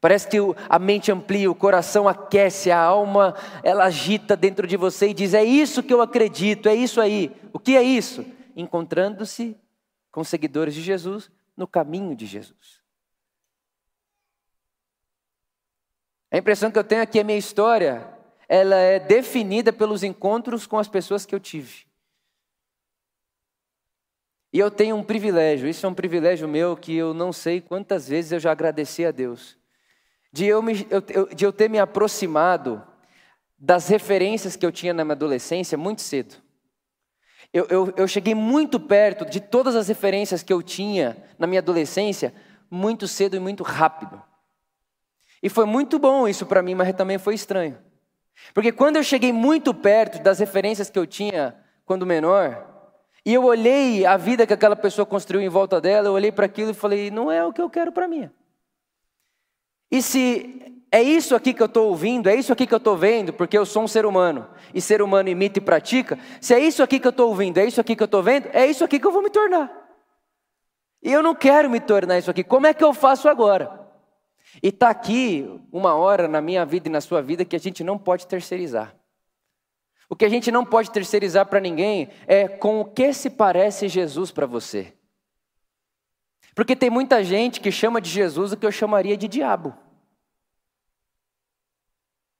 Parece 0.00 0.28
que 0.28 0.36
a 0.68 0.78
mente 0.78 1.10
amplia, 1.10 1.50
o 1.50 1.54
coração 1.54 2.06
aquece, 2.06 2.70
a 2.70 2.78
alma 2.78 3.34
ela 3.64 3.86
agita 3.86 4.36
dentro 4.36 4.64
de 4.64 4.76
você 4.76 5.08
e 5.08 5.14
diz: 5.14 5.34
É 5.34 5.42
isso 5.42 5.82
que 5.82 5.92
eu 5.92 6.00
acredito, 6.00 6.68
é 6.68 6.74
isso 6.76 7.00
aí. 7.00 7.34
O 7.52 7.58
que 7.58 7.76
é 7.76 7.82
isso? 7.82 8.24
Encontrando-se 8.54 9.56
com 10.12 10.22
seguidores 10.22 10.72
de 10.72 10.82
Jesus 10.82 11.32
no 11.56 11.66
caminho 11.66 12.14
de 12.14 12.26
Jesus. 12.26 12.81
A 16.32 16.38
impressão 16.38 16.70
que 16.70 16.78
eu 16.78 16.84
tenho 16.84 17.02
é 17.02 17.06
que 17.06 17.20
a 17.20 17.24
minha 17.24 17.36
história, 17.36 18.08
ela 18.48 18.76
é 18.76 18.98
definida 18.98 19.70
pelos 19.70 20.02
encontros 20.02 20.66
com 20.66 20.78
as 20.78 20.88
pessoas 20.88 21.26
que 21.26 21.34
eu 21.34 21.40
tive. 21.40 21.84
E 24.50 24.58
eu 24.58 24.70
tenho 24.70 24.96
um 24.96 25.02
privilégio, 25.02 25.68
isso 25.68 25.84
é 25.84 25.88
um 25.88 25.94
privilégio 25.94 26.48
meu 26.48 26.74
que 26.74 26.94
eu 26.94 27.12
não 27.12 27.34
sei 27.34 27.60
quantas 27.60 28.08
vezes 28.08 28.32
eu 28.32 28.40
já 28.40 28.50
agradeci 28.50 29.04
a 29.04 29.10
Deus. 29.10 29.58
De 30.32 30.46
eu, 30.46 30.62
me, 30.62 30.86
eu, 30.88 31.26
de 31.34 31.44
eu 31.44 31.52
ter 31.52 31.68
me 31.68 31.78
aproximado 31.78 32.82
das 33.58 33.88
referências 33.88 34.56
que 34.56 34.64
eu 34.64 34.72
tinha 34.72 34.94
na 34.94 35.04
minha 35.04 35.14
adolescência 35.14 35.76
muito 35.76 36.00
cedo. 36.00 36.36
Eu, 37.52 37.66
eu, 37.68 37.94
eu 37.94 38.08
cheguei 38.08 38.34
muito 38.34 38.80
perto 38.80 39.26
de 39.26 39.38
todas 39.38 39.76
as 39.76 39.88
referências 39.88 40.42
que 40.42 40.52
eu 40.52 40.62
tinha 40.62 41.22
na 41.38 41.46
minha 41.46 41.60
adolescência, 41.60 42.34
muito 42.70 43.06
cedo 43.06 43.36
e 43.36 43.38
muito 43.38 43.62
rápido. 43.62 44.22
E 45.42 45.48
foi 45.48 45.64
muito 45.64 45.98
bom 45.98 46.28
isso 46.28 46.46
para 46.46 46.62
mim, 46.62 46.74
mas 46.74 46.94
também 46.94 47.18
foi 47.18 47.34
estranho. 47.34 47.78
Porque 48.54 48.72
quando 48.72 48.96
eu 48.96 49.02
cheguei 49.02 49.32
muito 49.32 49.74
perto 49.74 50.22
das 50.22 50.38
referências 50.38 50.88
que 50.88 50.98
eu 50.98 51.06
tinha 51.06 51.56
quando 51.84 52.06
menor, 52.06 52.68
e 53.24 53.34
eu 53.34 53.44
olhei 53.44 54.04
a 54.04 54.16
vida 54.16 54.46
que 54.46 54.52
aquela 54.52 54.76
pessoa 54.76 55.06
construiu 55.06 55.42
em 55.42 55.48
volta 55.48 55.80
dela, 55.80 56.08
eu 56.08 56.12
olhei 56.12 56.32
para 56.32 56.46
aquilo 56.46 56.70
e 56.70 56.74
falei: 56.74 57.10
não 57.10 57.30
é 57.30 57.44
o 57.44 57.52
que 57.52 57.60
eu 57.60 57.70
quero 57.70 57.92
para 57.92 58.08
mim. 58.08 58.30
E 59.90 60.00
se 60.00 60.82
é 60.90 61.02
isso 61.02 61.34
aqui 61.34 61.52
que 61.52 61.62
eu 61.62 61.66
estou 61.66 61.88
ouvindo, 61.88 62.28
é 62.28 62.34
isso 62.34 62.52
aqui 62.52 62.66
que 62.66 62.74
eu 62.74 62.78
estou 62.78 62.96
vendo, 62.96 63.32
porque 63.32 63.56
eu 63.56 63.66
sou 63.66 63.82
um 63.82 63.88
ser 63.88 64.06
humano, 64.06 64.48
e 64.74 64.80
ser 64.80 65.02
humano 65.02 65.28
imita 65.28 65.58
e 65.58 65.62
pratica, 65.62 66.18
se 66.40 66.54
é 66.54 66.58
isso 66.58 66.82
aqui 66.82 66.98
que 66.98 67.06
eu 67.06 67.10
estou 67.10 67.28
ouvindo, 67.28 67.58
é 67.58 67.66
isso 67.66 67.80
aqui 67.80 67.94
que 67.94 68.02
eu 68.02 68.06
estou 68.06 68.22
vendo, 68.22 68.48
é 68.52 68.66
isso 68.66 68.84
aqui 68.84 68.98
que 68.98 69.06
eu 69.06 69.12
vou 69.12 69.22
me 69.22 69.30
tornar. 69.30 69.70
E 71.02 71.12
eu 71.12 71.22
não 71.22 71.34
quero 71.34 71.68
me 71.68 71.80
tornar 71.80 72.18
isso 72.18 72.30
aqui, 72.30 72.44
como 72.44 72.66
é 72.66 72.74
que 72.74 72.84
eu 72.84 72.92
faço 72.92 73.28
agora? 73.28 73.81
E 74.60 74.68
está 74.68 74.90
aqui 74.90 75.48
uma 75.70 75.94
hora 75.94 76.26
na 76.26 76.40
minha 76.40 76.64
vida 76.64 76.88
e 76.88 76.90
na 76.90 77.00
sua 77.00 77.22
vida 77.22 77.44
que 77.44 77.54
a 77.54 77.60
gente 77.60 77.84
não 77.84 77.96
pode 77.96 78.26
terceirizar. 78.26 78.96
O 80.08 80.16
que 80.16 80.24
a 80.24 80.28
gente 80.28 80.50
não 80.50 80.64
pode 80.64 80.90
terceirizar 80.90 81.46
para 81.46 81.60
ninguém 81.60 82.10
é 82.26 82.46
com 82.48 82.80
o 82.80 82.84
que 82.84 83.12
se 83.12 83.30
parece 83.30 83.88
Jesus 83.88 84.30
para 84.30 84.44
você. 84.44 84.92
Porque 86.54 86.76
tem 86.76 86.90
muita 86.90 87.24
gente 87.24 87.60
que 87.60 87.72
chama 87.72 88.00
de 88.00 88.10
Jesus 88.10 88.52
o 88.52 88.56
que 88.56 88.66
eu 88.66 88.72
chamaria 88.72 89.16
de 89.16 89.26
diabo. 89.26 89.74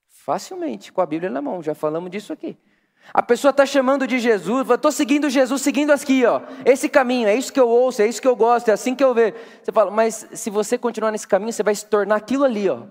Facilmente, 0.07 0.91
com 0.91 1.01
a 1.01 1.05
Bíblia 1.05 1.29
na 1.29 1.41
mão, 1.41 1.63
já 1.63 1.73
falamos 1.73 2.11
disso 2.11 2.31
aqui. 2.31 2.57
A 3.11 3.21
pessoa 3.21 3.49
está 3.49 3.65
chamando 3.65 4.07
de 4.07 4.19
Jesus, 4.19 4.69
estou 4.69 4.91
seguindo 4.91 5.29
Jesus, 5.29 5.61
seguindo 5.61 5.91
aqui, 5.91 6.25
ó, 6.25 6.41
esse 6.65 6.87
caminho, 6.87 7.27
é 7.27 7.35
isso 7.35 7.51
que 7.51 7.59
eu 7.59 7.67
ouço, 7.67 8.01
é 8.01 8.07
isso 8.07 8.21
que 8.21 8.27
eu 8.27 8.35
gosto, 8.35 8.69
é 8.69 8.71
assim 8.71 8.95
que 8.95 9.03
eu 9.03 9.13
vejo. 9.13 9.35
Você 9.61 9.71
fala, 9.71 9.91
mas 9.91 10.27
se 10.33 10.49
você 10.49 10.77
continuar 10.77 11.11
nesse 11.11 11.27
caminho, 11.27 11.51
você 11.51 11.63
vai 11.63 11.75
se 11.75 11.85
tornar 11.85 12.15
aquilo 12.15 12.43
ali, 12.43 12.69
ó. 12.69 12.83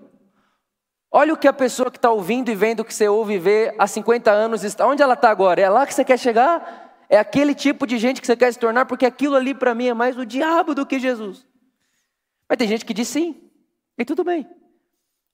Olha 1.11 1.33
o 1.33 1.37
que 1.37 1.47
a 1.47 1.53
pessoa 1.53 1.91
que 1.91 1.97
está 1.97 2.11
ouvindo 2.11 2.49
e 2.49 2.55
vendo 2.55 2.81
o 2.81 2.85
que 2.85 2.93
você 2.93 3.07
ouve 3.07 3.33
e 3.33 3.39
vê 3.39 3.75
há 3.77 3.85
50 3.85 4.31
anos 4.31 4.63
está. 4.63 4.87
Onde 4.87 5.03
ela 5.03 5.13
está 5.13 5.29
agora? 5.29 5.61
É 5.61 5.69
lá 5.69 5.85
que 5.85 5.93
você 5.93 6.03
quer 6.03 6.17
chegar? 6.17 7.05
É 7.07 7.19
aquele 7.19 7.53
tipo 7.53 7.85
de 7.85 7.99
gente 7.99 8.19
que 8.19 8.25
você 8.25 8.35
quer 8.35 8.51
se 8.51 8.57
tornar, 8.57 8.85
porque 8.85 9.05
aquilo 9.05 9.35
ali 9.35 9.53
para 9.53 9.75
mim 9.75 9.87
é 9.87 9.93
mais 9.93 10.17
o 10.17 10.25
diabo 10.25 10.73
do 10.73 10.85
que 10.85 10.97
Jesus. 10.97 11.45
Mas 12.49 12.57
tem 12.57 12.67
gente 12.67 12.83
que 12.83 12.93
diz 12.93 13.07
sim, 13.07 13.49
e 13.97 14.03
tudo 14.03 14.23
bem 14.23 14.47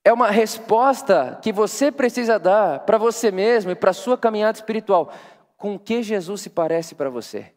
é 0.09 0.13
uma 0.13 0.31
resposta 0.31 1.37
que 1.39 1.53
você 1.53 1.91
precisa 1.91 2.39
dar 2.39 2.79
para 2.79 2.97
você 2.97 3.29
mesmo 3.29 3.69
e 3.69 3.75
para 3.75 3.91
a 3.91 3.93
sua 3.93 4.17
caminhada 4.17 4.57
espiritual. 4.57 5.13
Com 5.55 5.75
o 5.75 5.79
que 5.79 6.01
Jesus 6.01 6.41
se 6.41 6.49
parece 6.49 6.95
para 6.95 7.11
você? 7.11 7.53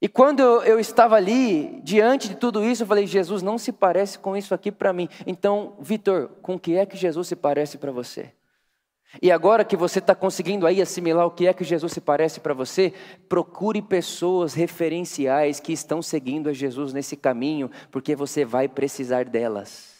E 0.00 0.08
quando 0.08 0.40
eu, 0.40 0.80
estava 0.80 1.16
ali, 1.16 1.78
diante 1.82 2.30
de 2.30 2.36
tudo 2.36 2.64
isso, 2.64 2.82
eu 2.82 2.86
falei: 2.86 3.06
Jesus 3.06 3.42
não 3.42 3.58
se 3.58 3.70
parece 3.70 4.18
com 4.18 4.34
isso 4.34 4.54
aqui 4.54 4.72
para 4.72 4.94
mim. 4.94 5.08
Então, 5.26 5.76
Vitor, 5.78 6.30
com 6.40 6.54
o 6.54 6.58
que 6.58 6.74
é 6.74 6.86
que 6.86 6.96
Jesus 6.96 7.28
se 7.28 7.36
parece 7.36 7.76
para 7.76 7.92
você? 7.92 8.32
E 9.20 9.30
agora 9.30 9.64
que 9.64 9.76
você 9.76 9.98
está 9.98 10.14
conseguindo 10.14 10.66
aí 10.66 10.80
assimilar 10.80 11.26
o 11.26 11.30
que 11.30 11.46
é 11.46 11.52
que 11.52 11.64
Jesus 11.64 11.92
se 11.92 12.00
parece 12.00 12.40
para 12.40 12.54
você, 12.54 12.94
procure 13.28 13.82
pessoas 13.82 14.54
referenciais 14.54 15.60
que 15.60 15.72
estão 15.72 16.00
seguindo 16.00 16.48
a 16.48 16.52
Jesus 16.54 16.94
nesse 16.94 17.14
caminho, 17.14 17.70
porque 17.90 18.16
você 18.16 18.42
vai 18.44 18.68
precisar 18.68 19.26
delas. 19.26 19.93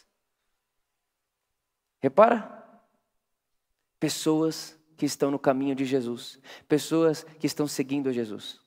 Repara? 2.04 2.62
Pessoas 3.98 4.78
que 4.94 5.06
estão 5.06 5.30
no 5.30 5.38
caminho 5.38 5.74
de 5.74 5.86
Jesus, 5.86 6.38
pessoas 6.68 7.24
que 7.40 7.46
estão 7.46 7.66
seguindo 7.66 8.12
Jesus. 8.12 8.60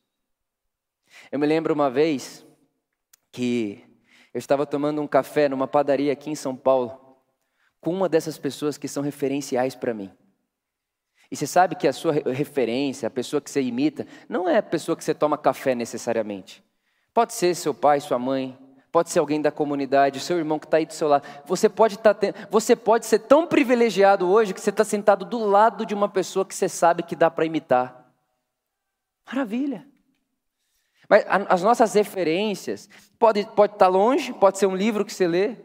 Eu 1.32 1.38
me 1.38 1.46
lembro 1.46 1.72
uma 1.72 1.88
vez 1.88 2.44
que 3.32 3.86
eu 4.34 4.40
estava 4.40 4.66
tomando 4.66 5.04
um 5.04 5.08
café 5.08 5.48
numa 5.48 5.68
padaria 5.68 6.12
aqui 6.12 6.32
em 6.32 6.36
São 6.36 6.56
Paulo, 6.56 7.16
com 7.80 7.94
uma 7.94 8.10
dessas 8.10 8.40
pessoas 8.40 8.76
que 8.76 8.88
são 8.88 9.04
referenciais 9.04 9.76
para 9.76 9.94
mim. 9.94 10.12
E 11.30 11.36
você 11.36 11.46
sabe 11.46 11.76
que 11.76 11.88
a 11.88 11.94
sua 11.94 12.14
referência, 12.14 13.06
a 13.06 13.12
pessoa 13.12 13.40
que 13.40 13.52
você 13.52 13.62
imita, 13.62 14.08
não 14.28 14.50
é 14.50 14.58
a 14.58 14.64
pessoa 14.64 14.98
que 14.98 15.04
você 15.04 15.14
toma 15.14 15.38
café 15.38 15.76
necessariamente. 15.76 16.64
Pode 17.14 17.36
ser 17.36 17.54
seu 17.54 17.76
pai, 17.76 18.02
sua 18.02 18.18
mãe, 18.18 18.58
pode 18.98 19.12
ser 19.12 19.20
alguém 19.20 19.40
da 19.40 19.52
comunidade, 19.52 20.20
seu 20.20 20.40
irmão 20.40 20.58
que 20.58 20.66
está 20.66 20.78
aí 20.78 20.86
do 20.88 20.92
seu 20.92 21.08
lado. 21.08 21.24
Você 21.46 21.70
pode, 21.70 22.00
tá 22.00 22.16
você 22.50 22.76
pode 22.76 23.06
ser 23.06 23.20
tão 23.20 23.46
privilegiado 23.46 24.28
hoje 24.28 24.56
que 24.56 24.60
você 24.60 24.72
está 24.72 24.84
sentado 24.84 25.24
do 25.24 25.38
lado 25.38 25.86
de 25.86 25.94
uma 25.94 26.10
pessoa 26.10 26.44
que 26.44 26.56
você 26.56 26.68
sabe 26.68 27.04
que 27.04 27.16
dá 27.16 27.30
para 27.30 27.46
imitar. 27.46 28.12
Maravilha. 29.24 29.88
Mas 31.08 31.24
as 31.28 31.62
nossas 31.62 31.94
referências, 31.94 32.90
pode, 33.20 33.46
pode 33.56 33.74
estar 33.74 33.86
tá 33.86 33.88
longe, 33.88 34.34
pode 34.34 34.58
ser 34.58 34.66
um 34.66 34.76
livro 34.76 35.06
que 35.06 35.14
você 35.14 35.28
lê, 35.28 35.58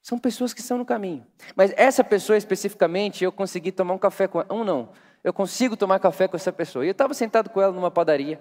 são 0.00 0.16
pessoas 0.16 0.54
que 0.54 0.60
estão 0.60 0.78
no 0.78 0.84
caminho. 0.84 1.26
Mas 1.56 1.72
essa 1.76 2.04
pessoa 2.04 2.36
especificamente, 2.36 3.24
eu 3.24 3.32
consegui 3.32 3.72
tomar 3.72 3.94
um 3.94 3.98
café 3.98 4.28
com 4.28 4.38
ela. 4.38 4.54
Um 4.54 4.62
não, 4.62 4.90
eu 5.24 5.32
consigo 5.32 5.76
tomar 5.76 5.98
café 5.98 6.28
com 6.28 6.36
essa 6.36 6.52
pessoa. 6.52 6.84
E 6.84 6.88
eu 6.88 6.92
estava 6.92 7.14
sentado 7.14 7.50
com 7.50 7.60
ela 7.60 7.72
numa 7.72 7.90
padaria. 7.90 8.38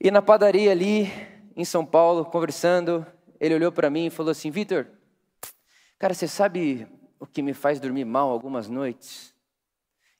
E 0.00 0.10
na 0.10 0.20
padaria 0.20 0.72
ali, 0.72 1.12
em 1.56 1.64
São 1.64 1.84
Paulo, 1.84 2.24
conversando, 2.24 3.06
ele 3.38 3.54
olhou 3.54 3.72
para 3.72 3.90
mim 3.90 4.06
e 4.06 4.10
falou 4.10 4.30
assim: 4.30 4.50
Vitor, 4.50 4.86
cara, 5.98 6.14
você 6.14 6.28
sabe 6.28 6.86
o 7.18 7.26
que 7.26 7.42
me 7.42 7.54
faz 7.54 7.80
dormir 7.80 8.04
mal 8.04 8.30
algumas 8.30 8.68
noites? 8.68 9.34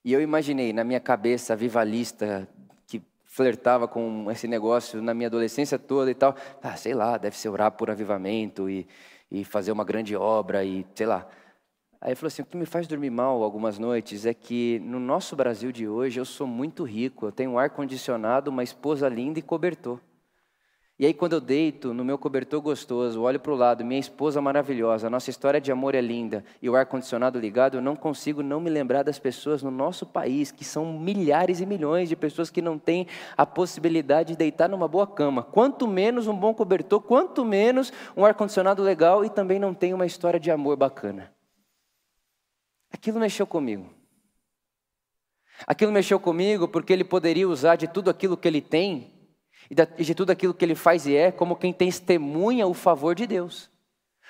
E 0.04 0.12
eu 0.12 0.20
imaginei 0.20 0.72
na 0.72 0.84
minha 0.84 1.00
cabeça, 1.00 1.52
a 1.52 1.56
vivalista, 1.56 2.49
que 2.87 3.02
flertava 3.25 3.87
com 3.87 4.30
esse 4.30 4.49
negócio 4.49 5.02
na 5.02 5.12
minha 5.12 5.26
adolescência 5.26 5.78
toda 5.78 6.10
e 6.10 6.14
tal. 6.14 6.34
Ah, 6.62 6.76
sei 6.76 6.94
lá, 6.94 7.18
deve 7.18 7.37
ser 7.37 7.49
orar 7.49 7.72
por 7.72 7.90
avivamento 7.90 8.68
e 8.68 8.87
e 9.30 9.44
fazer 9.44 9.70
uma 9.70 9.84
grande 9.84 10.16
obra 10.16 10.64
e 10.64 10.84
sei 10.94 11.06
lá. 11.06 11.26
Aí 12.00 12.10
ele 12.10 12.16
falou 12.16 12.28
assim: 12.28 12.42
o 12.42 12.46
que 12.46 12.56
me 12.56 12.66
faz 12.66 12.87
dormir 12.87 13.10
mal 13.10 13.42
algumas 13.42 13.78
noites 13.78 14.26
é 14.26 14.34
que 14.34 14.80
no 14.80 14.99
nosso 14.99 15.37
Brasil 15.37 15.70
de 15.70 15.87
hoje 15.87 16.18
eu 16.18 16.25
sou 16.25 16.46
muito 16.46 16.82
rico, 16.82 17.26
eu 17.26 17.32
tenho 17.32 17.52
um 17.52 17.58
ar-condicionado, 17.58 18.50
uma 18.50 18.64
esposa 18.64 19.08
linda 19.08 19.38
e 19.38 19.42
cobertor. 19.42 20.00
E 21.00 21.07
aí, 21.07 21.14
quando 21.14 21.33
eu 21.33 21.40
deito 21.40 21.95
no 21.95 22.04
meu 22.04 22.19
cobertor 22.19 22.61
gostoso, 22.61 23.23
olho 23.23 23.40
para 23.40 23.52
o 23.52 23.57
lado, 23.57 23.83
minha 23.83 23.99
esposa 23.99 24.38
maravilhosa, 24.42 25.09
nossa 25.09 25.30
história 25.30 25.59
de 25.59 25.73
amor 25.73 25.95
é 25.95 26.00
linda 26.02 26.45
e 26.61 26.69
o 26.69 26.76
ar-condicionado 26.76 27.38
ligado, 27.38 27.78
eu 27.78 27.80
não 27.80 27.97
consigo 27.97 28.42
não 28.42 28.61
me 28.61 28.69
lembrar 28.69 29.02
das 29.02 29.19
pessoas 29.19 29.62
no 29.62 29.71
nosso 29.71 30.04
país, 30.04 30.52
que 30.52 30.62
são 30.62 30.99
milhares 30.99 31.59
e 31.59 31.64
milhões 31.64 32.07
de 32.07 32.14
pessoas 32.14 32.50
que 32.50 32.61
não 32.61 32.78
têm 32.78 33.07
a 33.35 33.47
possibilidade 33.47 34.33
de 34.33 34.37
deitar 34.37 34.69
numa 34.69 34.87
boa 34.87 35.07
cama. 35.07 35.42
Quanto 35.42 35.88
menos 35.88 36.26
um 36.26 36.37
bom 36.37 36.52
cobertor, 36.52 37.00
quanto 37.00 37.47
menos 37.47 37.90
um 38.14 38.23
ar-condicionado 38.23 38.83
legal 38.83 39.25
e 39.25 39.30
também 39.30 39.59
não 39.59 39.73
tem 39.73 39.95
uma 39.95 40.04
história 40.04 40.38
de 40.38 40.50
amor 40.50 40.76
bacana. 40.76 41.33
Aquilo 42.92 43.19
mexeu 43.19 43.47
comigo. 43.47 43.88
Aquilo 45.66 45.92
mexeu 45.92 46.21
comigo 46.21 46.69
porque 46.69 46.92
ele 46.92 47.04
poderia 47.04 47.49
usar 47.49 47.76
de 47.76 47.88
tudo 47.88 48.11
aquilo 48.11 48.37
que 48.37 48.47
ele 48.47 48.61
tem 48.61 49.19
e 49.70 50.04
de 50.04 50.14
tudo 50.14 50.30
aquilo 50.30 50.52
que 50.52 50.64
ele 50.64 50.74
faz 50.74 51.06
e 51.06 51.14
é, 51.14 51.30
como 51.30 51.54
quem 51.54 51.72
testemunha 51.72 52.66
o 52.66 52.74
favor 52.74 53.14
de 53.14 53.26
Deus. 53.26 53.70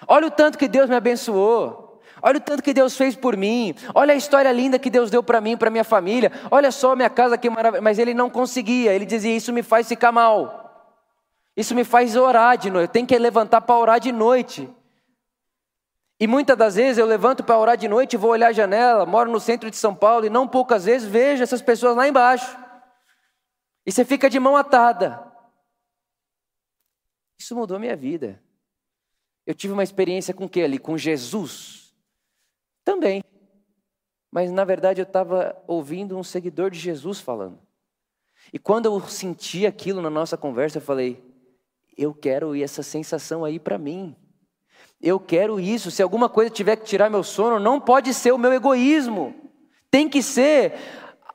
Olha 0.06 0.26
o 0.26 0.30
tanto 0.30 0.58
que 0.58 0.68
Deus 0.68 0.88
me 0.88 0.96
abençoou. 0.96 2.00
Olha 2.22 2.36
o 2.36 2.40
tanto 2.40 2.62
que 2.62 2.74
Deus 2.74 2.96
fez 2.96 3.16
por 3.16 3.36
mim. 3.36 3.74
Olha 3.94 4.12
a 4.12 4.16
história 4.16 4.52
linda 4.52 4.78
que 4.78 4.90
Deus 4.90 5.10
deu 5.10 5.22
para 5.22 5.40
mim, 5.40 5.56
para 5.56 5.70
minha 5.70 5.84
família. 5.84 6.30
Olha 6.50 6.70
só 6.70 6.94
minha 6.94 7.08
casa 7.08 7.38
que 7.38 7.48
maravilhosa. 7.48 7.82
Mas 7.82 7.98
ele 7.98 8.12
não 8.12 8.28
conseguia. 8.28 8.92
Ele 8.92 9.06
dizia: 9.06 9.34
Isso 9.34 9.52
me 9.52 9.62
faz 9.62 9.88
ficar 9.88 10.12
mal. 10.12 10.82
Isso 11.56 11.74
me 11.74 11.84
faz 11.84 12.16
orar 12.16 12.58
de 12.58 12.70
noite. 12.70 12.88
Eu 12.88 12.92
tenho 12.92 13.06
que 13.06 13.18
levantar 13.18 13.62
para 13.62 13.78
orar 13.78 14.00
de 14.00 14.12
noite. 14.12 14.68
E 16.18 16.26
muitas 16.26 16.56
das 16.56 16.74
vezes 16.74 16.98
eu 16.98 17.06
levanto 17.06 17.42
para 17.42 17.58
orar 17.58 17.78
de 17.78 17.88
noite, 17.88 18.18
vou 18.18 18.32
olhar 18.32 18.48
a 18.48 18.52
janela, 18.52 19.06
moro 19.06 19.30
no 19.30 19.40
centro 19.40 19.70
de 19.70 19.76
São 19.76 19.94
Paulo 19.94 20.26
e 20.26 20.30
não 20.30 20.46
poucas 20.46 20.84
vezes 20.84 21.08
vejo 21.08 21.42
essas 21.42 21.62
pessoas 21.62 21.96
lá 21.96 22.06
embaixo. 22.06 22.58
E 23.86 23.90
você 23.90 24.04
fica 24.04 24.28
de 24.28 24.38
mão 24.38 24.54
atada. 24.54 25.29
Isso 27.40 27.56
mudou 27.56 27.78
a 27.78 27.80
minha 27.80 27.96
vida. 27.96 28.38
Eu 29.46 29.54
tive 29.54 29.72
uma 29.72 29.82
experiência 29.82 30.34
com 30.34 30.46
que 30.46 30.60
ali? 30.60 30.78
Com 30.78 30.98
Jesus. 30.98 31.94
Também. 32.84 33.24
Mas 34.30 34.52
na 34.52 34.62
verdade 34.62 35.00
eu 35.00 35.04
estava 35.04 35.56
ouvindo 35.66 36.18
um 36.18 36.22
seguidor 36.22 36.70
de 36.70 36.78
Jesus 36.78 37.18
falando. 37.18 37.58
E 38.52 38.58
quando 38.58 38.84
eu 38.84 39.00
senti 39.08 39.66
aquilo 39.66 40.02
na 40.02 40.10
nossa 40.10 40.36
conversa, 40.36 40.76
eu 40.76 40.82
falei: 40.82 41.24
eu 41.96 42.12
quero 42.12 42.54
essa 42.54 42.82
sensação 42.82 43.42
aí 43.42 43.58
para 43.58 43.78
mim. 43.78 44.14
Eu 45.00 45.18
quero 45.18 45.58
isso. 45.58 45.90
Se 45.90 46.02
alguma 46.02 46.28
coisa 46.28 46.50
tiver 46.50 46.76
que 46.76 46.84
tirar 46.84 47.08
meu 47.08 47.24
sono, 47.24 47.58
não 47.58 47.80
pode 47.80 48.12
ser 48.12 48.32
o 48.32 48.38
meu 48.38 48.52
egoísmo. 48.52 49.34
Tem 49.90 50.10
que 50.10 50.22
ser 50.22 50.74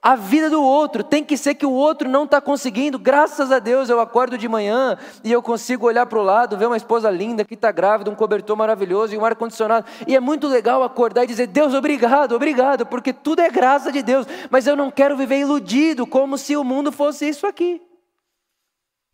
a 0.06 0.15
vida 0.15 0.52
do 0.52 0.62
outro, 0.62 1.04
tem 1.04 1.24
que 1.24 1.36
ser 1.36 1.56
que 1.56 1.65
o 1.65 1.72
outro 1.72 2.08
não 2.08 2.26
está 2.26 2.39
conseguindo. 2.39 3.00
Graças 3.00 3.52
a 3.52 3.58
Deus 3.58 3.89
eu 3.89 4.00
acordo 4.00 4.38
de 4.38 4.48
manhã 4.48 4.96
e 5.24 5.32
eu 5.32 5.41
consigo 5.41 5.88
olhar 5.88 6.06
para 6.06 6.20
o 6.20 6.22
lado, 6.22 6.56
ver 6.56 6.68
uma 6.68 6.78
esposa 6.78 7.10
linda 7.10 7.44
que 7.44 7.56
está 7.56 7.72
grávida, 7.72 8.12
um 8.12 8.15
cobertor 8.15 8.56
maravilhoso 8.56 9.15
e 9.15 9.18
um 9.18 9.26
ar-condicionado. 9.26 9.88
E 10.06 10.15
é 10.15 10.20
muito 10.20 10.48
legal 10.48 10.84
acordar 10.84 11.24
e 11.24 11.28
dizer: 11.28 11.48
Deus, 11.48 11.74
obrigado, 11.74 12.36
obrigado, 12.36 12.86
porque 12.86 13.12
tudo 13.12 13.39
é 13.39 13.50
graça 13.50 13.91
de 13.91 14.04
Deus. 14.04 14.28
Mas 14.52 14.68
eu 14.68 14.76
não 14.76 14.91
quero 14.91 15.18
viver 15.18 15.39
iludido, 15.39 16.06
como 16.06 16.38
se 16.38 16.56
o 16.56 16.63
mundo 16.63 16.91
fosse 16.91 17.28
isso 17.28 17.48
aqui. 17.48 17.82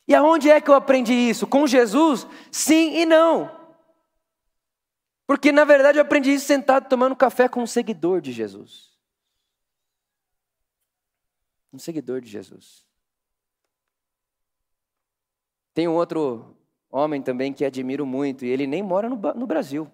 E 0.05 0.13
aonde 0.13 0.49
é 0.49 0.59
que 0.59 0.69
eu 0.69 0.75
aprendi 0.75 1.13
isso? 1.13 1.47
Com 1.47 1.65
Jesus? 1.65 2.27
Sim 2.51 2.97
e 2.97 3.05
não. 3.05 3.49
Porque 5.25 5.53
na 5.53 5.63
verdade 5.63 5.99
eu 5.99 6.01
aprendi 6.01 6.33
isso 6.33 6.47
sentado 6.47 6.89
tomando 6.89 7.15
café 7.15 7.47
com 7.47 7.63
um 7.63 7.67
seguidor 7.67 8.19
de 8.19 8.33
Jesus 8.33 8.90
um 11.71 11.79
seguidor 11.79 12.21
de 12.21 12.29
Jesus. 12.29 12.85
Tem 15.73 15.87
um 15.87 15.93
outro 15.93 16.55
homem 16.89 17.21
também 17.21 17.53
que 17.53 17.63
admiro 17.63 18.05
muito, 18.05 18.45
e 18.45 18.49
ele 18.49 18.67
nem 18.67 18.83
mora 18.83 19.09
no, 19.09 19.15
no 19.15 19.47
Brasil. 19.47 19.89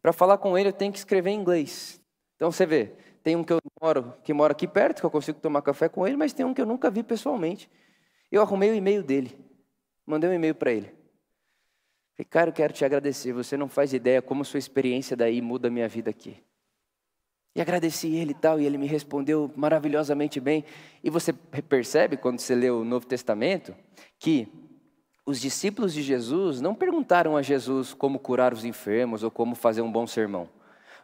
Para 0.00 0.12
falar 0.12 0.38
com 0.38 0.56
ele, 0.56 0.68
eu 0.68 0.72
tenho 0.72 0.92
que 0.92 0.98
escrever 0.98 1.30
em 1.30 1.40
inglês. 1.40 2.00
Então 2.36 2.52
você 2.52 2.64
vê, 2.64 2.92
tem 3.22 3.34
um 3.34 3.42
que 3.42 3.52
eu 3.52 3.58
moro, 3.82 4.14
que 4.22 4.32
mora 4.32 4.52
aqui 4.52 4.68
perto, 4.68 5.00
que 5.00 5.06
eu 5.06 5.10
consigo 5.10 5.40
tomar 5.40 5.62
café 5.62 5.88
com 5.88 6.06
ele, 6.06 6.16
mas 6.16 6.32
tem 6.32 6.46
um 6.46 6.54
que 6.54 6.60
eu 6.60 6.66
nunca 6.66 6.90
vi 6.90 7.02
pessoalmente. 7.02 7.68
Eu 8.30 8.40
arrumei 8.42 8.70
o 8.70 8.74
e-mail 8.74 9.02
dele, 9.02 9.36
mandei 10.06 10.30
um 10.30 10.32
e-mail 10.32 10.54
para 10.54 10.72
ele. 10.72 10.86
Falei, 12.16 12.26
cara, 12.30 12.50
eu 12.50 12.54
quero 12.54 12.72
te 12.72 12.84
agradecer. 12.84 13.32
Você 13.32 13.56
não 13.56 13.68
faz 13.68 13.92
ideia 13.92 14.22
como 14.22 14.44
sua 14.44 14.58
experiência 14.58 15.16
daí 15.16 15.40
muda 15.40 15.68
a 15.68 15.70
minha 15.70 15.88
vida 15.88 16.10
aqui. 16.10 16.42
E 17.58 17.60
agradeci 17.60 18.14
ele 18.14 18.30
e 18.30 18.34
tal, 18.34 18.60
e 18.60 18.64
ele 18.64 18.78
me 18.78 18.86
respondeu 18.86 19.52
maravilhosamente 19.56 20.38
bem. 20.38 20.64
E 21.02 21.10
você 21.10 21.32
percebe, 21.32 22.16
quando 22.16 22.38
você 22.38 22.54
lê 22.54 22.70
o 22.70 22.84
Novo 22.84 23.04
Testamento, 23.04 23.74
que 24.16 24.46
os 25.26 25.40
discípulos 25.40 25.92
de 25.92 26.00
Jesus 26.00 26.60
não 26.60 26.72
perguntaram 26.72 27.36
a 27.36 27.42
Jesus 27.42 27.92
como 27.92 28.20
curar 28.20 28.52
os 28.52 28.64
enfermos 28.64 29.24
ou 29.24 29.30
como 29.32 29.56
fazer 29.56 29.82
um 29.82 29.90
bom 29.90 30.06
sermão. 30.06 30.48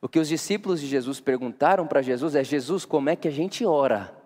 O 0.01 0.09
que 0.09 0.21
os 0.21 0.29
discípulos 0.29 0.81
de 0.81 0.87
Jesus 0.87 1.19
perguntaram 1.19 1.89
para 1.89 2.01
Jesus 2.01 2.37
é: 2.37 2.45
Jesus, 2.45 2.85
como 2.85 3.11
é 3.11 3.17
que 3.17 3.27
a 3.27 3.33
gente 3.33 3.67
ora? 3.67 4.17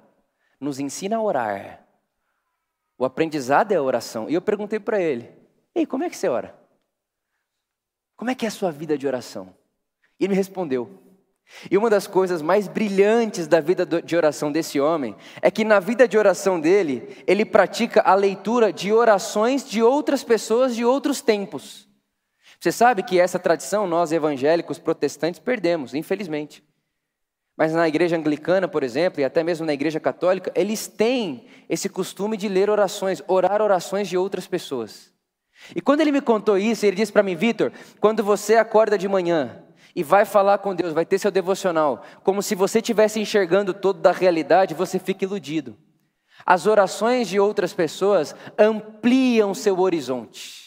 Nos 0.60 0.78
ensina 0.78 1.16
a 1.16 1.22
orar. 1.22 1.82
O 2.98 3.06
aprendizado 3.06 3.72
é 3.72 3.76
a 3.76 3.82
oração. 3.82 4.28
E 4.28 4.34
eu 4.34 4.42
perguntei 4.42 4.78
para 4.78 5.00
ele: 5.00 5.32
Ei, 5.74 5.86
como 5.86 6.04
é 6.04 6.10
que 6.10 6.16
você 6.16 6.28
ora? 6.28 6.54
Como 8.18 8.30
é 8.30 8.34
que 8.34 8.44
é 8.44 8.48
a 8.48 8.50
sua 8.50 8.70
vida 8.70 8.98
de 8.98 9.06
oração? 9.06 9.54
E 10.20 10.24
ele 10.24 10.32
me 10.32 10.36
respondeu: 10.36 11.07
e 11.70 11.76
uma 11.76 11.90
das 11.90 12.06
coisas 12.06 12.42
mais 12.42 12.68
brilhantes 12.68 13.46
da 13.46 13.60
vida 13.60 13.84
de 13.84 14.16
oração 14.16 14.52
desse 14.52 14.78
homem 14.78 15.16
é 15.40 15.50
que 15.50 15.64
na 15.64 15.80
vida 15.80 16.06
de 16.06 16.16
oração 16.16 16.60
dele, 16.60 17.16
ele 17.26 17.44
pratica 17.44 18.00
a 18.02 18.14
leitura 18.14 18.72
de 18.72 18.92
orações 18.92 19.68
de 19.68 19.82
outras 19.82 20.22
pessoas 20.22 20.76
de 20.76 20.84
outros 20.84 21.20
tempos. 21.20 21.88
Você 22.60 22.70
sabe 22.70 23.02
que 23.02 23.18
essa 23.18 23.38
tradição 23.38 23.86
nós 23.86 24.12
evangélicos 24.12 24.78
protestantes 24.78 25.40
perdemos, 25.40 25.94
infelizmente. 25.94 26.62
Mas 27.56 27.72
na 27.72 27.88
igreja 27.88 28.16
anglicana, 28.16 28.68
por 28.68 28.82
exemplo, 28.82 29.20
e 29.20 29.24
até 29.24 29.42
mesmo 29.42 29.66
na 29.66 29.72
igreja 29.72 29.98
católica, 29.98 30.52
eles 30.54 30.86
têm 30.86 31.46
esse 31.68 31.88
costume 31.88 32.36
de 32.36 32.48
ler 32.48 32.70
orações, 32.70 33.22
orar 33.26 33.60
orações 33.60 34.08
de 34.08 34.16
outras 34.16 34.46
pessoas. 34.46 35.12
E 35.74 35.80
quando 35.80 36.00
ele 36.00 36.12
me 36.12 36.20
contou 36.20 36.56
isso, 36.56 36.86
ele 36.86 36.96
disse 36.96 37.12
para 37.12 37.22
mim, 37.22 37.34
Vitor, 37.34 37.72
quando 38.00 38.22
você 38.22 38.54
acorda 38.54 38.96
de 38.96 39.08
manhã, 39.08 39.64
e 39.94 40.02
vai 40.02 40.24
falar 40.24 40.58
com 40.58 40.74
Deus, 40.74 40.92
vai 40.92 41.04
ter 41.04 41.18
seu 41.18 41.30
devocional, 41.30 42.02
como 42.22 42.42
se 42.42 42.54
você 42.54 42.78
estivesse 42.78 43.20
enxergando 43.20 43.72
todo 43.74 44.00
da 44.00 44.12
realidade, 44.12 44.74
você 44.74 44.98
fica 44.98 45.24
iludido. 45.24 45.76
As 46.46 46.66
orações 46.66 47.28
de 47.28 47.40
outras 47.40 47.72
pessoas 47.72 48.34
ampliam 48.58 49.54
seu 49.54 49.78
horizonte. 49.78 50.66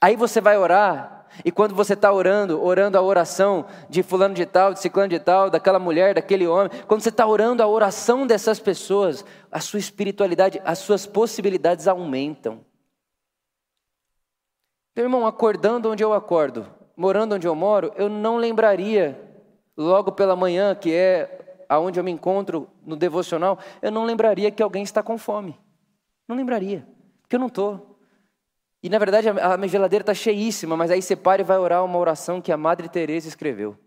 Aí 0.00 0.16
você 0.16 0.40
vai 0.40 0.56
orar, 0.56 1.26
e 1.44 1.50
quando 1.50 1.74
você 1.74 1.94
está 1.94 2.12
orando, 2.12 2.62
orando 2.62 2.96
a 2.96 3.02
oração 3.02 3.66
de 3.88 4.02
fulano 4.02 4.34
de 4.34 4.46
tal, 4.46 4.72
de 4.72 4.80
ciclano 4.80 5.08
de 5.08 5.18
tal, 5.18 5.50
daquela 5.50 5.78
mulher, 5.78 6.14
daquele 6.14 6.46
homem, 6.46 6.70
quando 6.86 7.02
você 7.02 7.08
está 7.08 7.26
orando 7.26 7.62
a 7.62 7.66
oração 7.66 8.26
dessas 8.26 8.60
pessoas, 8.60 9.24
a 9.50 9.60
sua 9.60 9.78
espiritualidade, 9.78 10.60
as 10.64 10.78
suas 10.78 11.06
possibilidades 11.06 11.88
aumentam. 11.88 12.64
Meu 14.96 15.06
irmão, 15.06 15.26
acordando 15.26 15.90
onde 15.90 16.04
eu 16.04 16.12
acordo, 16.12 16.66
morando 16.96 17.34
onde 17.34 17.46
eu 17.46 17.54
moro, 17.54 17.92
eu 17.96 18.08
não 18.08 18.36
lembraria 18.36 19.20
logo 19.76 20.12
pela 20.12 20.36
manhã, 20.36 20.74
que 20.74 20.92
é 20.92 21.64
aonde 21.68 21.98
eu 21.98 22.04
me 22.04 22.10
encontro 22.10 22.68
no 22.84 22.96
devocional, 22.96 23.58
eu 23.82 23.90
não 23.90 24.04
lembraria 24.04 24.50
que 24.50 24.62
alguém 24.62 24.82
está 24.82 25.02
com 25.02 25.18
fome. 25.18 25.58
Não 26.28 26.36
lembraria, 26.36 26.86
porque 27.22 27.36
eu 27.36 27.40
não 27.40 27.48
estou. 27.48 27.98
E 28.82 28.88
na 28.88 28.98
verdade 28.98 29.28
a 29.28 29.56
minha 29.56 29.68
geladeira 29.68 30.02
está 30.02 30.14
cheíssima, 30.14 30.76
mas 30.76 30.90
aí 30.90 31.00
você 31.00 31.16
para 31.16 31.40
e 31.40 31.44
vai 31.44 31.58
orar 31.58 31.84
uma 31.84 31.98
oração 31.98 32.40
que 32.40 32.52
a 32.52 32.56
Madre 32.56 32.88
Teresa 32.88 33.28
escreveu. 33.28 33.78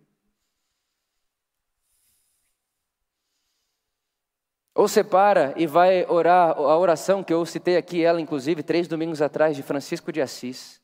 Ou 4.73 4.87
você 4.87 5.03
para 5.03 5.53
e 5.55 5.65
vai 5.65 6.05
orar 6.07 6.51
a 6.51 6.77
oração 6.77 7.23
que 7.23 7.33
eu 7.33 7.43
citei 7.47 7.77
aqui, 7.77 8.03
ela 8.03 8.21
inclusive, 8.21 8.61
três 8.61 8.87
domingos 8.87 9.23
atrás, 9.23 9.55
de 9.55 9.63
Francisco 9.63 10.11
de 10.11 10.21
Assis. 10.21 10.79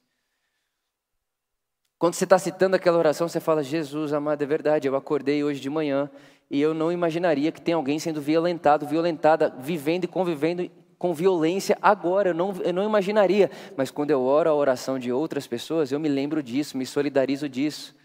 Quando 2.04 2.16
você 2.16 2.26
está 2.26 2.38
citando 2.38 2.76
aquela 2.76 2.98
oração, 2.98 3.30
você 3.30 3.40
fala: 3.40 3.64
Jesus, 3.64 4.12
amado, 4.12 4.42
é 4.42 4.46
verdade, 4.46 4.90
eu 4.90 4.96
acordei 4.98 5.42
hoje 5.42 5.62
de 5.62 5.70
manhã 5.70 6.12
e 6.52 6.60
eu 6.60 6.74
não 6.74 6.92
imaginaria 6.92 7.50
que 7.50 7.62
tem 7.62 7.74
alguém 7.74 7.98
sendo 7.98 8.20
violentado, 8.20 8.86
violentada, 8.86 9.56
vivendo 9.58 10.04
e 10.04 10.08
convivendo 10.10 10.70
com 11.00 11.14
violência 11.14 11.78
agora, 11.82 12.32
eu 12.32 12.34
não, 12.34 12.62
eu 12.62 12.74
não 12.74 12.84
imaginaria. 12.84 13.50
Mas 13.78 13.90
quando 13.90 14.12
eu 14.12 14.22
oro 14.22 14.50
a 14.50 14.54
oração 14.54 15.00
de 15.00 15.14
outras 15.14 15.48
pessoas, 15.48 15.94
eu 15.94 16.00
me 16.00 16.10
lembro 16.10 16.44
disso, 16.44 16.78
me 16.78 16.86
solidarizo 16.86 17.48
disso. 17.48 17.96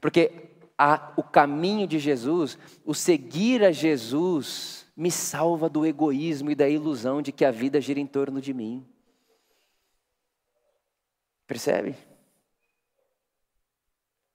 Porque 0.00 0.32
a, 0.76 1.12
o 1.16 1.22
caminho 1.22 1.86
de 1.86 2.00
Jesus, 2.00 2.58
o 2.84 2.92
seguir 2.92 3.62
a 3.62 3.70
Jesus, 3.70 4.86
me 4.96 5.08
salva 5.08 5.68
do 5.68 5.86
egoísmo 5.86 6.50
e 6.50 6.56
da 6.56 6.68
ilusão 6.68 7.22
de 7.22 7.30
que 7.30 7.44
a 7.44 7.52
vida 7.52 7.80
gira 7.80 8.00
em 8.00 8.08
torno 8.08 8.40
de 8.40 8.52
mim. 8.52 8.84
Percebe? 11.46 12.09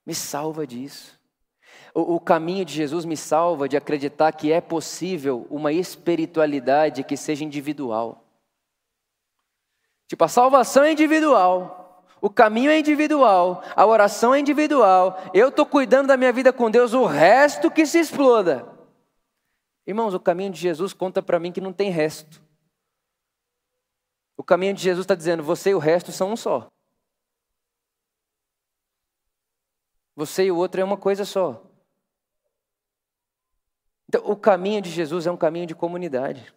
Me 0.06 0.13
salva 0.13 0.68
disso. 0.68 1.20
O, 1.94 2.15
o, 2.15 2.20
caminho 2.20 2.65
de 2.65 2.74
Jesus 2.74 3.06
me 3.06 3.18
salva 3.18 3.68
de 3.68 3.78
acreditar 3.78 4.32
que 4.34 4.52
é 4.52 4.62
possível 4.62 5.48
uma 5.50 5.72
espiritualidade 5.72 7.04
que 7.04 7.18
seja 7.18 7.44
individual. 7.44 8.24
Tipo, 10.08 10.24
a 10.26 10.28
salvação 10.28 10.84
é 10.84 10.91
individual, 10.91 12.06
o 12.22 12.30
caminho 12.30 12.70
é 12.70 12.78
individual, 12.78 13.63
a 13.76 13.86
oração 13.86 14.36
é 14.36 14.39
individual, 14.39 15.18
eu 15.34 15.50
estou 15.50 15.65
cuidando 15.65 16.08
da 16.08 16.18
minha 16.18 16.32
vida 16.32 16.54
com 16.54 16.70
Deus, 16.70 16.94
o 16.94 17.06
resto 17.06 17.72
que 17.72 17.86
se 17.86 17.98
exploda. 17.98 18.68
Irmãos, 19.88 20.13
o 20.13 20.20
caminho 20.20 20.52
de 20.52 20.60
Jesus 20.60 20.94
conta 20.94 21.24
para 21.24 21.39
mim 21.39 21.52
que 21.52 21.62
não 21.62 21.74
tem 21.74 21.89
resto. 21.89 22.44
O 24.38 24.44
caminho 24.44 24.74
de 24.74 24.82
Jesus 24.82 25.06
está 25.06 25.15
dizendo: 25.15 25.44
você 25.44 25.72
e 25.72 25.76
o 25.76 25.80
resto 25.80 26.12
são 26.12 26.32
um 26.32 26.36
só. 26.36 26.68
Você 30.15 30.45
e 30.45 30.51
o 30.51 30.58
outro 30.58 30.80
é 30.80 30.84
uma 30.84 30.97
coisa 30.97 31.25
só. 31.25 31.62
Então, 34.08 34.21
o 34.25 34.36
caminho 34.36 34.82
de 34.82 34.89
Jesus 34.89 35.28
é 35.28 35.32
um 35.32 35.38
caminho 35.38 35.65
de 35.65 35.75
comunidade. 35.75 36.54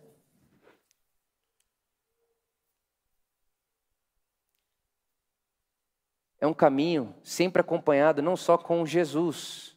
É 6.40 6.47
um 6.47 6.55
caminho 6.55 7.14
sempre 7.23 7.61
acompanhado 7.61 8.23
não 8.23 8.37
só 8.37 8.57
com 8.57 8.87
Jesus, 8.87 9.77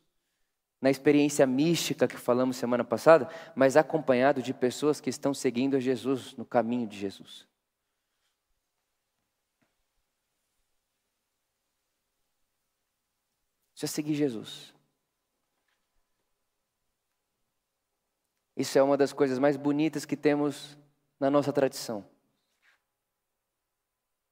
na 0.80 0.92
experiência 0.92 1.48
mística 1.48 2.08
que 2.08 2.18
falamos 2.18 2.58
semana 2.58 2.84
passada, 2.84 3.28
mas 3.56 3.76
acompanhado 3.76 4.44
de 4.44 4.54
pessoas 4.54 5.02
que 5.02 5.10
estão 5.10 5.34
seguindo 5.34 5.76
a 5.76 5.80
Jesus, 5.80 6.36
no 6.36 6.46
caminho 6.46 6.88
de 6.88 6.98
Jesus. 6.98 7.51
É 13.84 13.88
seguir 13.88 14.14
Jesus. 14.14 14.74
Isso 18.56 18.78
é 18.78 18.84
uma 18.84 18.98
das 18.98 19.12
coisas 19.12 19.40
mais 19.40 19.58
bonitas 19.58 20.06
que 20.06 20.16
temos 20.16 20.78
na 21.20 21.30
nossa 21.32 21.52
tradição. 21.52 22.06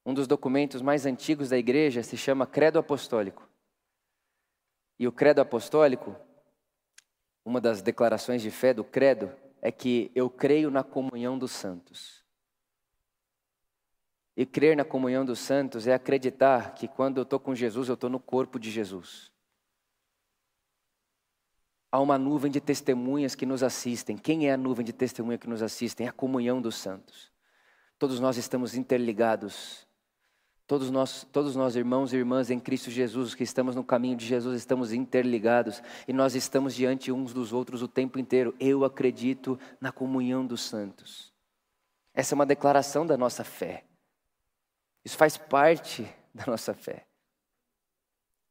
Um 0.05 0.13
dos 0.13 0.27
documentos 0.27 0.81
mais 0.81 1.05
antigos 1.05 1.49
da 1.49 1.57
igreja 1.57 2.03
se 2.03 2.15
chama 2.15 2.45
Credo 2.45 2.79
Apostólico. 2.79 3.47
E 4.97 5.07
o 5.07 5.12
Credo 5.12 5.39
Apostólico 5.39 6.15
uma 7.49 7.59
das 7.59 7.81
declarações 7.81 8.43
de 8.43 8.51
fé 8.51 8.75
do 8.75 8.83
credo 8.83 9.31
é 9.59 9.71
que 9.71 10.12
eu 10.13 10.29
creio 10.29 10.69
na 10.69 10.83
comunhão 10.83 11.35
dos 11.35 11.51
santos. 11.51 12.23
E 14.38 14.45
crer 14.45 14.77
na 14.77 14.85
comunhão 14.85 15.25
dos 15.25 15.39
santos 15.39 15.88
é 15.88 15.93
acreditar 15.93 16.75
que 16.75 16.88
quando 16.88 17.17
eu 17.17 17.23
estou 17.23 17.39
com 17.39 17.55
Jesus, 17.55 17.89
eu 17.89 17.95
estou 17.95 18.09
no 18.09 18.19
corpo 18.19 18.59
de 18.59 18.69
Jesus. 18.69 19.33
Há 21.91 21.99
uma 21.99 22.17
nuvem 22.17 22.52
de 22.52 22.62
testemunhas 22.62 23.36
que 23.36 23.45
nos 23.45 23.63
assistem. 23.63 24.17
Quem 24.17 24.47
é 24.47 24.54
a 24.54 24.58
nuvem 24.58 24.86
de 24.86 24.93
testemunha 24.93 25.38
que 25.38 25.49
nos 25.49 25.62
assistem? 25.62 26.06
É 26.06 26.10
a 26.10 26.13
comunhão 26.13 26.62
dos 26.62 26.75
santos. 26.75 27.32
Todos 27.97 28.19
nós 28.19 28.38
estamos 28.38 28.75
interligados 28.75 29.88
Todos 30.69 30.91
nós, 30.91 31.25
todos 31.32 31.56
nós, 31.56 31.75
irmãos 31.75 32.13
e 32.13 32.17
irmãs 32.17 32.52
em 32.52 32.60
Cristo 32.60 32.91
Jesus, 32.91 33.34
que 33.34 33.41
estamos 33.41 33.75
no 33.75 33.84
caminho 33.84 34.15
de 34.15 34.23
Jesus, 34.23 34.56
estamos 34.56 34.93
interligados 34.93 35.82
e 36.08 36.13
nós 36.13 36.36
estamos 36.36 36.75
diante 36.75 37.12
uns 37.12 37.34
dos 37.34 37.52
outros 37.52 37.82
o 37.82 37.88
tempo 37.88 38.19
inteiro. 38.19 38.54
Eu 38.60 38.86
acredito 38.86 39.60
na 39.82 39.91
comunhão 39.91 40.45
dos 40.45 40.62
santos. 40.62 41.34
Essa 42.13 42.36
é 42.36 42.38
uma 42.38 42.45
declaração 42.45 43.04
da 43.04 43.17
nossa 43.17 43.43
fé. 43.43 43.84
Isso 45.04 45.17
faz 45.17 45.38
parte 45.38 46.08
da 46.36 46.45
nossa 46.45 46.75
fé. 46.75 47.08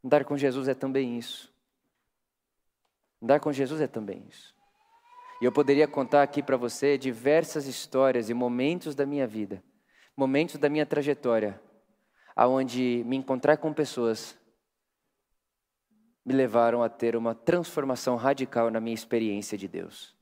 Andar 0.04 0.24
com 0.24 0.36
Jesus 0.36 0.66
é 0.66 0.74
também 0.74 1.16
isso. 1.16 1.54
Andar 3.22 3.40
com 3.40 3.52
Jesus 3.52 3.80
é 3.80 3.86
também 3.86 4.24
isso. 4.28 4.54
E 5.40 5.44
eu 5.44 5.52
poderia 5.52 5.86
contar 5.86 6.22
aqui 6.22 6.42
para 6.42 6.56
você 6.56 6.98
diversas 6.98 7.66
histórias 7.66 8.28
e 8.28 8.34
momentos 8.34 8.94
da 8.94 9.06
minha 9.06 9.26
vida, 9.26 9.62
momentos 10.16 10.56
da 10.56 10.68
minha 10.68 10.86
trajetória, 10.86 11.60
aonde 12.34 13.02
me 13.06 13.16
encontrar 13.16 13.56
com 13.56 13.72
pessoas 13.72 14.38
me 16.28 16.34
levaram 16.34 16.82
a 16.82 16.90
ter 16.90 17.16
uma 17.16 17.34
transformação 17.34 18.14
radical 18.14 18.70
na 18.70 18.80
minha 18.80 18.94
experiência 18.94 19.56
de 19.56 19.66
Deus. 19.66 20.14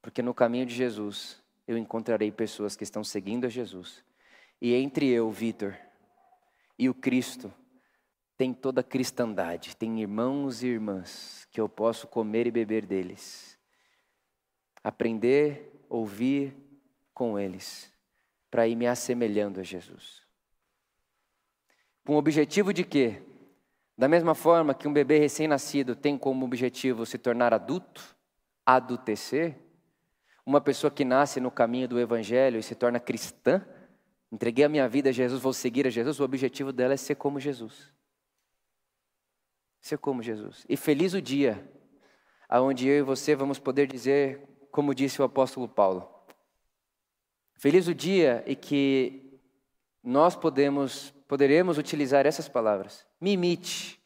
Porque 0.00 0.22
no 0.22 0.32
caminho 0.32 0.64
de 0.64 0.74
Jesus, 0.74 1.38
eu 1.68 1.76
encontrarei 1.76 2.32
pessoas 2.32 2.74
que 2.74 2.82
estão 2.82 3.04
seguindo 3.04 3.44
a 3.44 3.50
Jesus. 3.50 4.02
E 4.62 4.72
entre 4.72 5.06
eu, 5.10 5.30
Vitor, 5.30 5.76
e 6.78 6.88
o 6.88 6.94
Cristo, 6.94 7.52
tem 8.36 8.52
toda 8.52 8.80
a 8.80 8.84
cristandade, 8.84 9.76
tem 9.76 10.00
irmãos 10.00 10.62
e 10.62 10.66
irmãs 10.66 11.46
que 11.50 11.60
eu 11.60 11.68
posso 11.68 12.06
comer 12.06 12.46
e 12.46 12.50
beber 12.50 12.84
deles. 12.84 13.58
Aprender, 14.82 15.84
ouvir 15.88 16.56
com 17.12 17.38
eles, 17.38 17.92
para 18.50 18.66
ir 18.66 18.74
me 18.74 18.86
assemelhando 18.86 19.60
a 19.60 19.62
Jesus. 19.62 20.22
Com 22.04 22.14
o 22.14 22.18
objetivo 22.18 22.72
de 22.72 22.84
quê? 22.84 23.22
Da 23.96 24.08
mesma 24.08 24.34
forma 24.34 24.74
que 24.74 24.88
um 24.88 24.92
bebê 24.92 25.18
recém-nascido 25.18 25.94
tem 25.94 26.18
como 26.18 26.44
objetivo 26.44 27.06
se 27.06 27.16
tornar 27.16 27.54
adulto, 27.54 28.16
adultecer, 28.66 29.56
uma 30.44 30.60
pessoa 30.60 30.90
que 30.90 31.04
nasce 31.04 31.40
no 31.40 31.50
caminho 31.50 31.88
do 31.88 31.98
Evangelho 31.98 32.58
e 32.58 32.62
se 32.62 32.74
torna 32.74 32.98
cristã, 32.98 33.64
entreguei 34.30 34.64
a 34.64 34.68
minha 34.68 34.88
vida 34.88 35.10
a 35.10 35.12
Jesus, 35.12 35.40
vou 35.40 35.52
seguir 35.52 35.86
a 35.86 35.90
Jesus, 35.90 36.18
o 36.18 36.24
objetivo 36.24 36.72
dela 36.72 36.94
é 36.94 36.96
ser 36.96 37.14
como 37.14 37.38
Jesus. 37.40 37.94
Ser 39.84 39.98
como 39.98 40.22
Jesus. 40.22 40.64
E 40.66 40.78
feliz 40.78 41.12
o 41.12 41.20
dia 41.20 41.62
aonde 42.48 42.88
eu 42.88 43.00
e 43.00 43.02
você 43.02 43.36
vamos 43.36 43.58
poder 43.58 43.86
dizer, 43.86 44.40
como 44.70 44.94
disse 44.94 45.20
o 45.20 45.24
apóstolo 45.26 45.68
Paulo. 45.68 46.08
Feliz 47.52 47.86
o 47.86 47.94
dia 47.94 48.42
em 48.46 48.56
que 48.56 49.38
nós 50.02 50.34
podemos 50.34 51.10
poderemos 51.28 51.76
utilizar 51.76 52.24
essas 52.24 52.48
palavras. 52.48 53.06
Me 53.20 53.32
imite, 53.32 54.02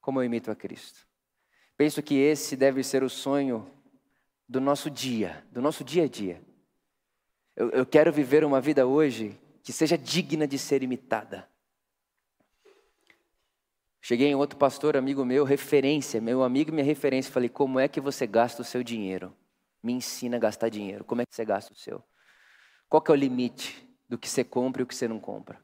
como 0.00 0.20
eu 0.20 0.24
imito 0.24 0.52
a 0.52 0.54
Cristo. 0.54 1.04
Penso 1.76 2.00
que 2.00 2.14
esse 2.14 2.56
deve 2.56 2.84
ser 2.84 3.02
o 3.02 3.10
sonho 3.10 3.68
do 4.48 4.60
nosso 4.60 4.88
dia, 4.88 5.44
do 5.50 5.60
nosso 5.60 5.82
dia 5.82 6.04
a 6.04 6.08
dia. 6.08 6.40
Eu, 7.56 7.70
eu 7.70 7.84
quero 7.84 8.12
viver 8.12 8.44
uma 8.44 8.60
vida 8.60 8.86
hoje 8.86 9.36
que 9.64 9.72
seja 9.72 9.98
digna 9.98 10.46
de 10.46 10.58
ser 10.58 10.84
imitada. 10.84 11.49
Cheguei 14.02 14.28
em 14.28 14.34
outro 14.34 14.58
pastor, 14.58 14.96
amigo 14.96 15.24
meu, 15.24 15.44
referência, 15.44 16.20
meu 16.20 16.42
amigo 16.42 16.72
minha 16.72 16.84
referência. 16.84 17.32
Falei, 17.32 17.48
como 17.48 17.78
é 17.78 17.86
que 17.86 18.00
você 18.00 18.26
gasta 18.26 18.62
o 18.62 18.64
seu 18.64 18.82
dinheiro? 18.82 19.34
Me 19.82 19.92
ensina 19.92 20.36
a 20.36 20.40
gastar 20.40 20.68
dinheiro. 20.68 21.04
Como 21.04 21.20
é 21.20 21.26
que 21.26 21.34
você 21.34 21.44
gasta 21.44 21.72
o 21.72 21.76
seu? 21.76 22.02
Qual 22.88 23.00
que 23.00 23.10
é 23.10 23.14
o 23.14 23.16
limite 23.16 23.86
do 24.08 24.18
que 24.18 24.28
você 24.28 24.42
compra 24.42 24.82
e 24.82 24.84
o 24.84 24.86
que 24.86 24.94
você 24.94 25.06
não 25.06 25.20
compra? 25.20 25.62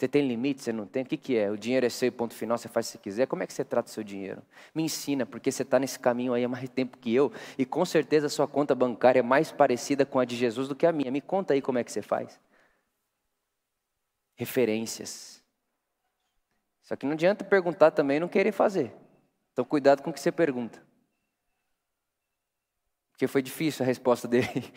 Você 0.00 0.08
tem 0.08 0.26
limite, 0.26 0.62
você 0.62 0.72
não 0.72 0.86
tem? 0.86 1.02
O 1.02 1.06
que, 1.06 1.16
que 1.16 1.36
é? 1.36 1.50
O 1.50 1.58
dinheiro 1.58 1.84
é 1.84 1.90
seu, 1.90 2.10
ponto 2.10 2.32
final, 2.32 2.56
você 2.56 2.68
faz 2.68 2.86
se 2.86 2.96
quiser. 2.96 3.26
Como 3.26 3.42
é 3.42 3.46
que 3.46 3.52
você 3.52 3.62
trata 3.62 3.90
o 3.90 3.92
seu 3.92 4.02
dinheiro? 4.02 4.42
Me 4.74 4.82
ensina, 4.82 5.26
porque 5.26 5.52
você 5.52 5.62
está 5.62 5.78
nesse 5.78 5.98
caminho 5.98 6.32
aí 6.32 6.42
há 6.42 6.48
mais 6.48 6.70
tempo 6.70 6.96
que 6.96 7.14
eu, 7.14 7.30
e 7.58 7.66
com 7.66 7.84
certeza 7.84 8.26
a 8.26 8.30
sua 8.30 8.48
conta 8.48 8.74
bancária 8.74 9.20
é 9.20 9.22
mais 9.22 9.52
parecida 9.52 10.06
com 10.06 10.18
a 10.18 10.24
de 10.24 10.36
Jesus 10.36 10.68
do 10.68 10.74
que 10.74 10.86
a 10.86 10.92
minha. 10.92 11.10
Me 11.10 11.20
conta 11.20 11.52
aí 11.52 11.60
como 11.60 11.78
é 11.78 11.84
que 11.84 11.92
você 11.92 12.00
faz. 12.00 12.40
Referências. 14.36 15.39
Só 16.90 16.96
que 16.96 17.06
não 17.06 17.12
adianta 17.12 17.44
perguntar 17.44 17.92
também 17.92 18.16
e 18.16 18.20
não 18.20 18.26
querer 18.26 18.50
fazer. 18.50 18.92
Então, 19.52 19.64
cuidado 19.64 20.02
com 20.02 20.10
o 20.10 20.12
que 20.12 20.18
você 20.18 20.32
pergunta. 20.32 20.84
Porque 23.12 23.28
foi 23.28 23.40
difícil 23.40 23.84
a 23.84 23.86
resposta 23.86 24.26
dele. 24.26 24.48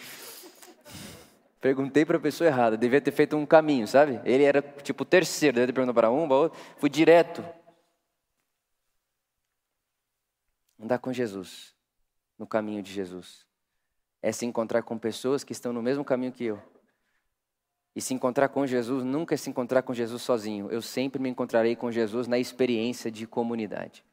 Perguntei 1.60 2.06
para 2.06 2.18
a 2.18 2.20
pessoa 2.20 2.48
errada, 2.48 2.78
devia 2.78 3.02
ter 3.02 3.12
feito 3.12 3.36
um 3.36 3.48
caminho, 3.48 3.88
sabe? 3.88 4.22
Ele 4.26 4.44
era 4.44 4.62
tipo 4.62 5.02
o 5.02 5.06
terceiro, 5.08 5.56
devia 5.56 5.66
ter 5.66 5.74
perguntado 5.74 5.96
para 5.96 6.12
um, 6.12 6.28
para 6.28 6.38
outro. 6.38 6.60
Fui 6.78 6.88
direto. 6.88 7.44
Andar 10.80 11.00
com 11.00 11.12
Jesus, 11.12 11.74
no 12.38 12.46
caminho 12.46 12.84
de 12.84 12.94
Jesus, 12.94 13.48
é 14.22 14.32
se 14.32 14.46
encontrar 14.46 14.84
com 14.84 15.00
pessoas 15.00 15.44
que 15.44 15.52
estão 15.52 15.74
no 15.74 15.82
mesmo 15.82 16.06
caminho 16.06 16.32
que 16.32 16.44
eu. 16.44 16.62
E 17.96 18.02
se 18.02 18.14
encontrar 18.14 18.50
com 18.50 18.66
Jesus 18.66 19.04
nunca 19.04 19.38
se 19.38 19.50
encontrar 19.50 19.84
com 19.84 19.94
Jesus 19.94 20.22
sozinho. 20.22 20.70
Eu 20.72 20.82
sempre 20.82 21.22
me 21.22 21.30
encontrarei 21.30 21.76
com 21.76 21.92
Jesus 21.92 22.28
na 22.28 22.40
experiência 22.40 23.12
de 23.12 23.28
comunidade. 23.28 24.04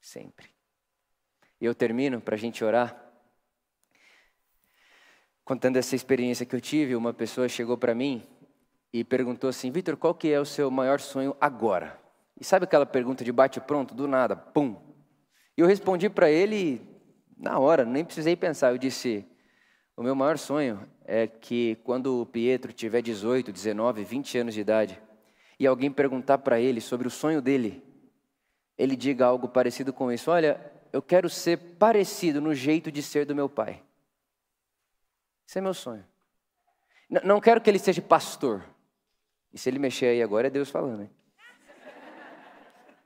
Sempre. 0.00 0.50
E 1.60 1.64
eu 1.64 1.74
termino 1.74 2.20
para 2.20 2.34
a 2.34 2.38
gente 2.38 2.64
orar. 2.64 2.96
Contando 5.44 5.76
essa 5.76 5.96
experiência 5.96 6.46
que 6.46 6.54
eu 6.54 6.60
tive, 6.60 6.94
uma 6.94 7.12
pessoa 7.12 7.48
chegou 7.48 7.76
para 7.76 7.94
mim 7.94 8.22
e 8.92 9.02
perguntou 9.02 9.48
assim: 9.50 9.70
Vitor, 9.70 9.96
qual 9.96 10.14
que 10.14 10.30
é 10.30 10.40
o 10.40 10.44
seu 10.44 10.70
maior 10.70 11.00
sonho 11.00 11.36
agora? 11.40 11.98
E 12.38 12.44
sabe 12.44 12.64
aquela 12.64 12.86
pergunta 12.86 13.24
de 13.24 13.32
bate-pronto, 13.32 13.94
do 13.94 14.06
nada, 14.06 14.36
pum? 14.36 14.76
E 15.56 15.60
eu 15.60 15.66
respondi 15.66 16.08
para 16.08 16.30
ele 16.30 16.80
na 17.36 17.58
hora, 17.58 17.84
nem 17.84 18.04
precisei 18.04 18.36
pensar. 18.36 18.70
Eu 18.70 18.78
disse: 18.78 19.26
O 20.00 20.02
meu 20.02 20.14
maior 20.14 20.38
sonho 20.38 20.88
é 21.04 21.26
que 21.26 21.76
quando 21.84 22.22
o 22.22 22.24
Pietro 22.24 22.72
tiver 22.72 23.02
18, 23.02 23.52
19, 23.52 24.02
20 24.02 24.38
anos 24.38 24.54
de 24.54 24.60
idade 24.62 24.98
e 25.58 25.66
alguém 25.66 25.92
perguntar 25.92 26.38
para 26.38 26.58
ele 26.58 26.80
sobre 26.80 27.06
o 27.06 27.10
sonho 27.10 27.42
dele, 27.42 27.84
ele 28.78 28.96
diga 28.96 29.26
algo 29.26 29.46
parecido 29.46 29.92
com 29.92 30.10
isso: 30.10 30.30
Olha, 30.30 30.58
eu 30.90 31.02
quero 31.02 31.28
ser 31.28 31.58
parecido 31.78 32.40
no 32.40 32.54
jeito 32.54 32.90
de 32.90 33.02
ser 33.02 33.26
do 33.26 33.34
meu 33.34 33.46
pai. 33.46 33.82
Esse 35.46 35.58
é 35.58 35.60
meu 35.60 35.74
sonho. 35.74 36.02
Não 37.22 37.38
quero 37.38 37.60
que 37.60 37.68
ele 37.68 37.78
seja 37.78 38.00
pastor. 38.00 38.64
E 39.52 39.58
se 39.58 39.68
ele 39.68 39.78
mexer 39.78 40.06
aí 40.06 40.22
agora, 40.22 40.46
é 40.46 40.50
Deus 40.50 40.70
falando. 40.70 41.02
Hein? 41.02 41.10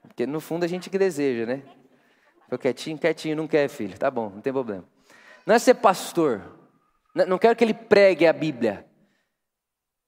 Porque 0.02 0.28
no 0.28 0.38
fundo 0.38 0.62
a 0.62 0.68
gente 0.68 0.88
que 0.88 0.96
deseja, 0.96 1.44
né? 1.44 1.64
Ficou 2.44 2.56
quietinho, 2.56 2.96
quietinho, 2.96 3.34
não 3.34 3.48
quer, 3.48 3.66
filho. 3.66 3.98
Tá 3.98 4.08
bom, 4.12 4.30
não 4.30 4.40
tem 4.40 4.52
problema. 4.52 4.84
Não 5.44 5.56
é 5.56 5.58
ser 5.58 5.74
pastor. 5.74 6.62
Não 7.14 7.38
quero 7.38 7.54
que 7.54 7.62
ele 7.62 7.74
pregue 7.74 8.26
a 8.26 8.32
Bíblia. 8.32 8.84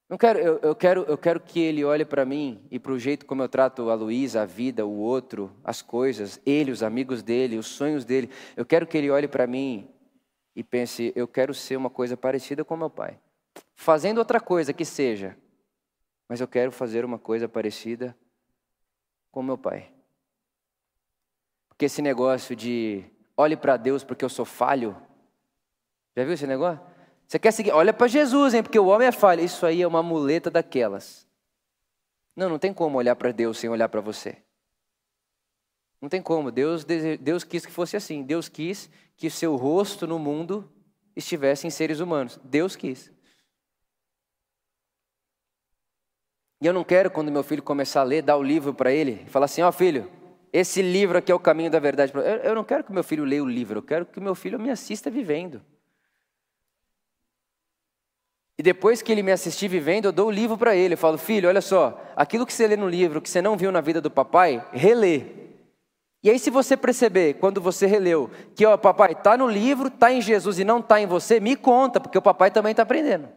Não 0.09 0.17
quero, 0.17 0.39
eu, 0.39 0.59
eu 0.59 0.75
quero, 0.75 1.03
eu 1.03 1.19
quero 1.19 1.41
que 1.41 1.59
ele 1.59 1.85
olhe 1.85 2.05
para 2.05 2.25
mim 2.25 2.65
e 2.71 2.79
para 2.79 2.93
o 2.93 2.99
jeito 2.99 3.27
como 3.27 3.43
eu 3.43 3.49
trato 3.49 3.91
a 3.91 3.95
Luísa, 3.95 4.43
a 4.43 4.45
vida, 4.45 4.87
o 4.87 4.99
outro, 4.99 5.53
as 5.65 5.83
coisas, 5.83 6.41
ele, 6.47 6.71
os 6.71 6.83
amigos 6.83 7.23
dele, 7.23 7.59
os 7.59 7.67
sonhos 7.67 8.05
dele. 8.05 8.31
Eu 8.57 8.65
quero 8.65 8.87
que 8.87 8.97
ele 8.97 9.11
olhe 9.11 9.27
para 9.27 9.47
mim 9.47 9.89
e 10.55 10.63
pense: 10.63 11.13
eu 11.17 11.27
quero 11.27 11.53
ser 11.53 11.77
uma 11.77 11.91
coisa 11.91 12.17
parecida 12.17 12.65
com 12.65 12.77
meu 12.77 12.91
pai. 12.91 13.19
Fazendo 13.75 14.19
outra 14.19 14.41
coisa 14.41 14.73
que 14.73 14.85
seja, 14.85 15.37
mas 16.29 16.41
eu 16.41 16.47
quero 16.47 16.71
fazer 16.71 17.05
uma 17.05 17.19
coisa 17.19 17.49
parecida 17.49 18.17
com 19.33 19.43
meu 19.43 19.59
pai. 19.59 19.91
Porque 21.69 21.87
esse 21.87 22.01
negócio 22.01 22.55
de 22.55 23.05
olhe 23.37 23.57
para 23.57 23.77
Deus 23.77 24.05
porque 24.05 24.25
eu 24.25 24.29
sou 24.29 24.45
falho, 24.45 24.97
já 26.17 26.23
viu 26.23 26.33
esse 26.33 26.47
negócio? 26.47 26.96
Você 27.27 27.39
quer 27.39 27.51
seguir? 27.51 27.73
Olha 27.73 27.93
para 27.93 28.07
Jesus, 28.07 28.55
hein? 28.55 28.63
Porque 28.63 28.79
o 28.79 28.87
homem 28.87 29.09
é 29.09 29.13
falho. 29.13 29.43
Isso 29.43 29.67
aí 29.67 29.83
é 29.83 29.87
uma 29.87 30.03
muleta 30.03 30.51
daquelas. 30.51 31.27
Não, 32.37 32.49
não 32.49 32.59
tem 32.59 32.73
como 32.73 32.99
olhar 32.99 33.17
para 33.17 33.33
Deus 33.33 33.59
sem 33.59 33.69
olhar 33.69 33.89
para 33.89 34.01
você. 34.01 34.37
Não 36.01 36.09
tem 36.09 36.23
como. 36.23 36.53
Deus, 36.53 36.85
Deus 36.85 37.43
quis 37.43 37.67
que 37.67 37.73
fosse 37.73 37.97
assim. 37.97 38.23
Deus 38.23 38.49
quis 38.49 38.89
que 39.17 39.29
seu 39.29 39.57
rosto 39.57 40.07
no 40.07 40.19
mundo 40.19 40.71
estivesse 41.17 41.67
em 41.67 41.71
seres 41.71 41.99
humanos. 41.99 42.39
Deus 42.45 42.77
quis. 42.77 43.11
E 46.61 46.67
eu 46.67 46.73
não 46.73 46.85
quero, 46.85 47.11
quando 47.11 47.33
meu 47.33 47.43
filho 47.43 47.63
começar 47.63 48.01
a 48.01 48.05
ler, 48.05 48.23
dar 48.23 48.37
o 48.37 48.43
livro 48.43 48.73
para 48.73 48.93
ele 48.93 49.25
e 49.27 49.31
falar 49.31 49.47
assim: 49.47 49.63
Ó 49.63 49.69
oh, 49.69 49.73
filho, 49.73 50.11
esse 50.53 50.81
livro 50.81 51.19
aqui 51.19 51.33
é 51.33 51.35
o 51.35 51.41
caminho 51.41 51.71
da 51.71 51.81
verdade. 51.81 52.13
Eu 52.45 52.55
não 52.55 52.65
quero 52.65 52.85
que 52.85 52.93
meu 52.93 53.05
filho 53.05 53.25
leia 53.25 53.43
o 53.43 53.49
livro, 53.49 53.79
eu 53.79 53.83
quero 53.83 54.07
que 54.07 54.21
meu 54.21 54.35
filho 54.35 54.59
me 54.59 54.71
assista 54.71 55.11
vivendo. 55.11 55.63
E 58.59 58.63
depois 58.63 59.03
que 59.03 59.13
ele 59.13 59.23
me 59.23 59.33
assistir 59.33 59.69
vivendo, 59.69 60.07
eu 60.07 60.13
dou 60.13 60.29
o 60.29 60.31
livro 60.31 60.57
para 60.57 60.75
ele. 60.75 60.95
Eu 60.95 60.99
falo, 60.99 61.19
filho, 61.19 61.49
olha 61.49 61.61
só, 61.61 62.03
aquilo 62.17 62.47
que 62.47 62.53
você 62.53 62.67
lê 62.67 62.77
no 62.77 62.89
livro, 62.89 63.21
que 63.21 63.29
você 63.29 63.43
não 63.43 63.57
viu 63.57 63.71
na 63.71 63.83
vida 63.83 64.01
do 64.01 64.11
papai, 64.11 64.67
relê. 64.73 65.25
E 66.23 66.31
aí, 66.31 66.39
se 66.39 66.51
você 66.51 66.77
perceber, 66.77 67.35
quando 67.35 67.61
você 67.61 67.87
releu, 67.87 68.31
que 68.55 68.67
o 68.67 68.79
papai 68.79 69.13
está 69.13 69.37
no 69.37 69.47
livro, 69.47 69.89
está 69.89 70.11
em 70.11 70.23
Jesus 70.23 70.59
e 70.59 70.65
não 70.65 70.81
está 70.81 71.01
em 71.01 71.07
você, 71.07 71.39
me 71.39 71.55
conta, 71.55 72.01
porque 72.01 72.17
o 72.17 72.23
papai 72.23 72.51
também 72.51 72.71
está 72.71 72.83
aprendendo. 72.83 73.29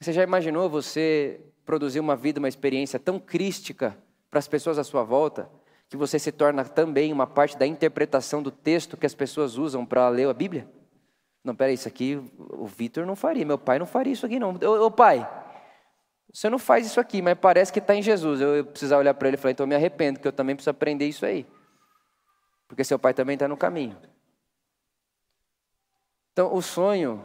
Você 0.00 0.12
já 0.12 0.22
imaginou 0.22 0.70
você 0.70 1.40
produzir 1.64 2.00
uma 2.00 2.16
vida, 2.16 2.38
uma 2.38 2.48
experiência 2.48 2.98
tão 2.98 3.18
crística 3.18 3.96
para 4.30 4.38
as 4.38 4.48
pessoas 4.48 4.78
à 4.78 4.84
sua 4.84 5.02
volta, 5.02 5.50
que 5.88 5.96
você 5.96 6.18
se 6.18 6.32
torna 6.32 6.64
também 6.64 7.12
uma 7.12 7.26
parte 7.26 7.58
da 7.58 7.66
interpretação 7.66 8.42
do 8.42 8.50
texto 8.50 8.96
que 8.96 9.04
as 9.04 9.14
pessoas 9.14 9.58
usam 9.58 9.84
para 9.84 10.08
ler 10.08 10.28
a 10.28 10.32
Bíblia? 10.32 10.66
Não, 11.44 11.54
peraí, 11.56 11.74
isso 11.74 11.88
aqui 11.88 12.20
o 12.38 12.66
Vitor 12.66 13.04
não 13.04 13.16
faria, 13.16 13.44
meu 13.44 13.58
pai 13.58 13.78
não 13.78 13.86
faria 13.86 14.12
isso 14.12 14.24
aqui 14.24 14.38
não. 14.38 14.54
Ô, 14.62 14.86
ô 14.86 14.90
pai, 14.90 15.28
você 16.32 16.48
não 16.48 16.58
faz 16.58 16.86
isso 16.86 17.00
aqui, 17.00 17.20
mas 17.20 17.36
parece 17.38 17.72
que 17.72 17.78
está 17.78 17.94
em 17.94 18.02
Jesus. 18.02 18.40
Eu, 18.40 18.56
eu 18.56 18.64
precisava 18.64 19.00
olhar 19.00 19.14
para 19.14 19.28
ele 19.28 19.36
e 19.36 19.40
falar, 19.40 19.52
então 19.52 19.64
eu 19.64 19.68
me 19.68 19.74
arrependo, 19.74 20.20
que 20.20 20.26
eu 20.26 20.32
também 20.32 20.54
preciso 20.54 20.70
aprender 20.70 21.06
isso 21.06 21.26
aí. 21.26 21.46
Porque 22.68 22.84
seu 22.84 22.98
pai 22.98 23.12
também 23.12 23.34
está 23.34 23.46
no 23.46 23.56
caminho. 23.56 23.98
Então, 26.32 26.54
o 26.54 26.62
sonho 26.62 27.22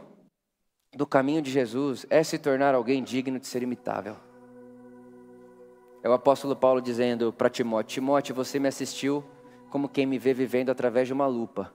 do 0.94 1.06
caminho 1.06 1.40
de 1.40 1.50
Jesus 1.50 2.04
é 2.10 2.22
se 2.22 2.38
tornar 2.38 2.74
alguém 2.74 3.02
digno 3.02 3.38
de 3.38 3.46
ser 3.46 3.62
imitável. 3.62 4.16
É 6.02 6.08
o 6.08 6.12
apóstolo 6.12 6.54
Paulo 6.54 6.80
dizendo 6.80 7.32
para 7.32 7.48
Timóteo: 7.48 7.94
Timóteo, 7.94 8.34
você 8.34 8.58
me 8.58 8.68
assistiu 8.68 9.24
como 9.70 9.88
quem 9.88 10.04
me 10.04 10.18
vê 10.18 10.34
vivendo 10.34 10.70
através 10.70 11.06
de 11.06 11.14
uma 11.14 11.26
lupa. 11.26 11.72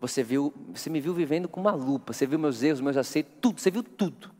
Você 0.00 0.22
viu, 0.22 0.52
você 0.72 0.88
me 0.88 1.00
viu 1.00 1.12
vivendo 1.12 1.48
com 1.48 1.60
uma 1.60 1.72
lupa. 1.72 2.12
Você 2.12 2.26
viu 2.26 2.38
meus 2.38 2.62
erros, 2.62 2.80
meus 2.80 2.96
aceitos, 2.96 3.34
tudo. 3.40 3.60
Você 3.60 3.70
viu 3.70 3.82
tudo. 3.82 4.34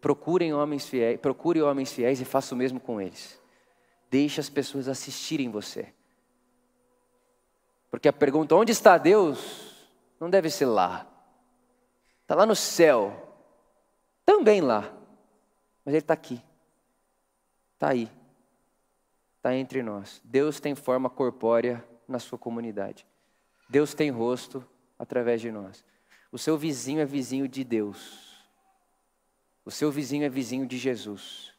Procurem 0.00 0.52
homens 0.52 0.86
fiéis, 0.86 1.20
procure 1.20 1.62
homens 1.62 1.92
fiéis 1.92 2.20
e 2.20 2.24
faça 2.24 2.54
o 2.54 2.58
mesmo 2.58 2.80
com 2.80 3.00
eles. 3.00 3.40
Deixe 4.10 4.40
as 4.40 4.50
pessoas 4.50 4.88
assistirem 4.88 5.48
você. 5.48 5.94
Porque 7.88 8.08
a 8.08 8.12
pergunta, 8.12 8.56
onde 8.56 8.72
está 8.72 8.98
Deus? 8.98 9.86
Não 10.18 10.28
deve 10.28 10.50
ser 10.50 10.66
lá. 10.66 11.06
Está 12.22 12.34
lá 12.34 12.44
no 12.44 12.56
céu. 12.56 13.36
Também 14.24 14.60
lá. 14.60 14.92
Mas 15.84 15.94
Ele 15.94 15.98
está 15.98 16.14
aqui. 16.14 16.42
Está 17.74 17.90
aí. 17.90 18.10
Está 19.36 19.54
entre 19.54 19.82
nós. 19.82 20.20
Deus 20.24 20.58
tem 20.58 20.74
forma 20.74 21.08
corpórea 21.08 21.84
na 22.08 22.18
sua 22.18 22.38
comunidade. 22.38 23.06
Deus 23.68 23.94
tem 23.94 24.10
rosto 24.10 24.64
através 25.02 25.40
de 25.40 25.50
nós. 25.50 25.84
O 26.30 26.38
seu 26.38 26.56
vizinho 26.56 27.00
é 27.00 27.04
vizinho 27.04 27.48
de 27.48 27.64
Deus. 27.64 28.38
O 29.64 29.70
seu 29.70 29.90
vizinho 29.90 30.24
é 30.24 30.28
vizinho 30.28 30.64
de 30.64 30.78
Jesus. 30.78 31.52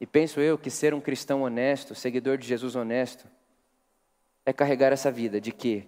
E 0.00 0.06
penso 0.06 0.40
eu 0.40 0.56
que 0.56 0.70
ser 0.70 0.94
um 0.94 1.00
cristão 1.00 1.42
honesto, 1.42 1.94
seguidor 1.94 2.38
de 2.38 2.46
Jesus 2.46 2.74
honesto, 2.74 3.26
é 4.44 4.54
carregar 4.54 4.90
essa 4.90 5.10
vida 5.10 5.38
de 5.38 5.52
que 5.52 5.86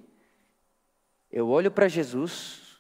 eu 1.33 1.49
olho 1.49 1.71
para 1.71 1.89
Jesus, 1.89 2.79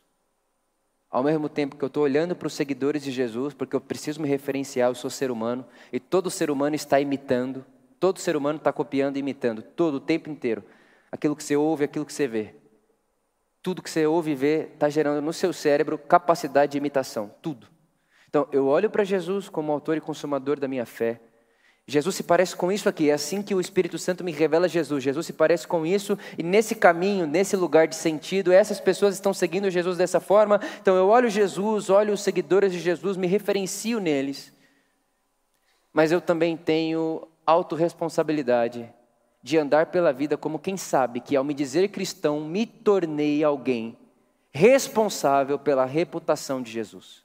ao 1.11 1.22
mesmo 1.22 1.48
tempo 1.48 1.77
que 1.77 1.83
eu 1.83 1.88
estou 1.88 2.03
olhando 2.03 2.37
para 2.37 2.46
os 2.46 2.53
seguidores 2.53 3.03
de 3.03 3.11
Jesus, 3.11 3.55
porque 3.55 3.74
eu 3.74 3.81
preciso 3.81 4.20
me 4.20 4.29
referenciar, 4.29 4.90
eu 4.90 4.94
sou 4.94 5.09
ser 5.09 5.31
humano, 5.31 5.66
e 5.90 5.98
todo 5.98 6.31
ser 6.31 6.51
humano 6.51 6.77
está 6.77 7.01
imitando, 7.01 7.64
todo 7.98 8.20
ser 8.20 8.37
humano 8.37 8.59
está 8.59 8.70
copiando 8.70 9.16
e 9.16 9.20
imitando, 9.20 9.62
todo 9.62 9.94
o 9.94 10.01
tempo 10.01 10.29
inteiro. 10.29 10.62
Aquilo 11.11 11.35
que 11.35 11.42
você 11.42 11.57
ouve, 11.57 11.85
aquilo 11.85 12.05
que 12.05 12.12
você 12.12 12.29
vê. 12.29 12.55
Tudo 13.62 13.83
que 13.83 13.90
você 13.90 14.07
ouve 14.07 14.33
e 14.33 14.35
vê 14.35 14.68
está 14.73 14.88
gerando 14.88 15.21
no 15.21 15.33
seu 15.33 15.53
cérebro 15.53 15.99
capacidade 15.99 16.73
de 16.73 16.79
imitação, 16.79 17.31
tudo. 17.42 17.66
Então, 18.29 18.47
eu 18.53 18.66
olho 18.66 18.90
para 18.90 19.05
Jesus 19.05 19.49
como 19.49 19.73
autor 19.73 19.97
e 19.97 20.01
consumador 20.01 20.61
da 20.61 20.68
minha 20.68 20.87
fé. 20.87 21.21
Jesus 21.90 22.16
se 22.16 22.23
parece 22.23 22.55
com 22.55 22.71
isso 22.71 22.87
aqui, 22.87 23.09
é 23.09 23.14
assim 23.14 23.40
que 23.40 23.55
o 23.55 23.61
Espírito 23.61 23.99
Santo 23.99 24.23
me 24.23 24.31
revela 24.31 24.68
Jesus. 24.68 25.03
Jesus 25.03 25.25
se 25.25 25.33
parece 25.33 25.66
com 25.66 25.87
isso, 25.87 26.18
e 26.37 26.42
nesse 26.42 26.75
caminho, 26.75 27.27
nesse 27.27 27.57
lugar 27.57 27.88
de 27.88 27.97
sentido, 27.97 28.53
essas 28.53 28.79
pessoas 28.79 29.14
estão 29.14 29.33
seguindo 29.33 29.71
Jesus 29.71 29.97
dessa 29.97 30.21
forma. 30.21 30.61
Então 30.83 30.94
eu 30.94 31.09
olho 31.09 31.31
Jesus, 31.31 31.88
olho 31.88 32.12
os 32.12 32.21
seguidores 32.21 32.73
de 32.73 32.79
Jesus, 32.79 33.16
me 33.16 33.27
referencio 33.27 34.01
neles. 34.01 34.53
Mas 35.90 36.12
eu 36.12 36.21
também 36.21 36.59
tenho 36.59 37.27
autorresponsabilidade 37.47 38.92
de 39.42 39.57
andar 39.59 39.87
pela 39.87 40.12
vida 40.12 40.37
como 40.37 40.59
quem 40.59 40.77
sabe 40.77 41.20
que 41.20 41.37
ao 41.37 41.44
me 41.44 41.55
dizer 41.55 41.88
cristão, 41.88 42.40
me 42.40 42.66
tornei 42.66 43.42
alguém 43.44 43.96
responsável 44.51 45.59
pela 45.59 45.85
reputação 45.85 46.62
de 46.62 46.70
Jesus. 46.70 47.24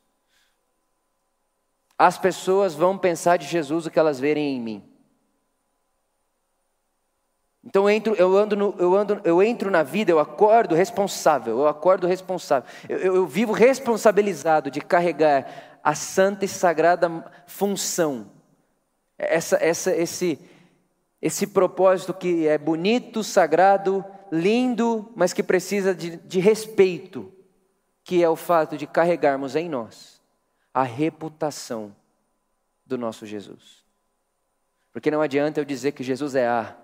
As 1.97 2.17
pessoas 2.17 2.75
vão 2.75 2.97
pensar 2.97 3.37
de 3.37 3.47
Jesus 3.47 3.85
o 3.85 3.91
que 3.91 3.99
elas 3.99 4.19
verem 4.19 4.55
em 4.55 4.59
mim. 4.59 4.83
Então 7.63 7.83
eu 7.83 7.89
entro, 7.89 8.13
eu, 8.15 8.35
ando 8.35 8.57
no, 8.57 8.75
eu, 8.77 8.93
ando, 8.93 9.21
eu 9.23 9.41
entro 9.41 9.71
na 9.71 9.83
vida, 9.83 10.11
eu 10.11 10.19
acordo 10.19 10.75
responsável, 10.75 11.59
eu 11.59 11.67
acordo 11.67 12.05
responsável. 12.05 12.69
Eu, 12.89 12.97
eu, 12.97 13.15
eu 13.15 13.27
vivo 13.27 13.53
responsabilizado 13.53 14.69
de 14.69 14.81
carregar 14.81 15.79
a 15.81 15.95
santa 15.95 16.43
e 16.43 16.47
sagrada 16.47 17.09
função. 17.47 18.29
Essa, 19.17 19.57
essa, 19.57 19.95
esse, 19.95 20.39
esse 21.23 21.47
propósito 21.47 22.13
que 22.13 22.45
é 22.49 22.57
bonito, 22.57 23.23
sagrado, 23.23 24.03
lindo, 24.29 25.09
mas 25.15 25.31
que 25.31 25.41
precisa 25.41 25.95
de, 25.95 26.17
de 26.17 26.37
respeito, 26.41 27.31
que 28.03 28.21
é 28.21 28.27
o 28.27 28.35
fato 28.35 28.75
de 28.75 28.85
carregarmos 28.85 29.55
em 29.55 29.69
nós 29.69 30.21
a 30.73 30.83
reputação 30.83 31.95
do 32.85 32.97
nosso 32.97 33.25
Jesus. 33.25 33.85
Porque 34.91 35.09
não 35.09 35.21
adianta 35.21 35.61
eu 35.61 35.65
dizer 35.65 35.93
que 35.93 36.03
Jesus 36.03 36.35
é 36.35 36.45
A, 36.45 36.75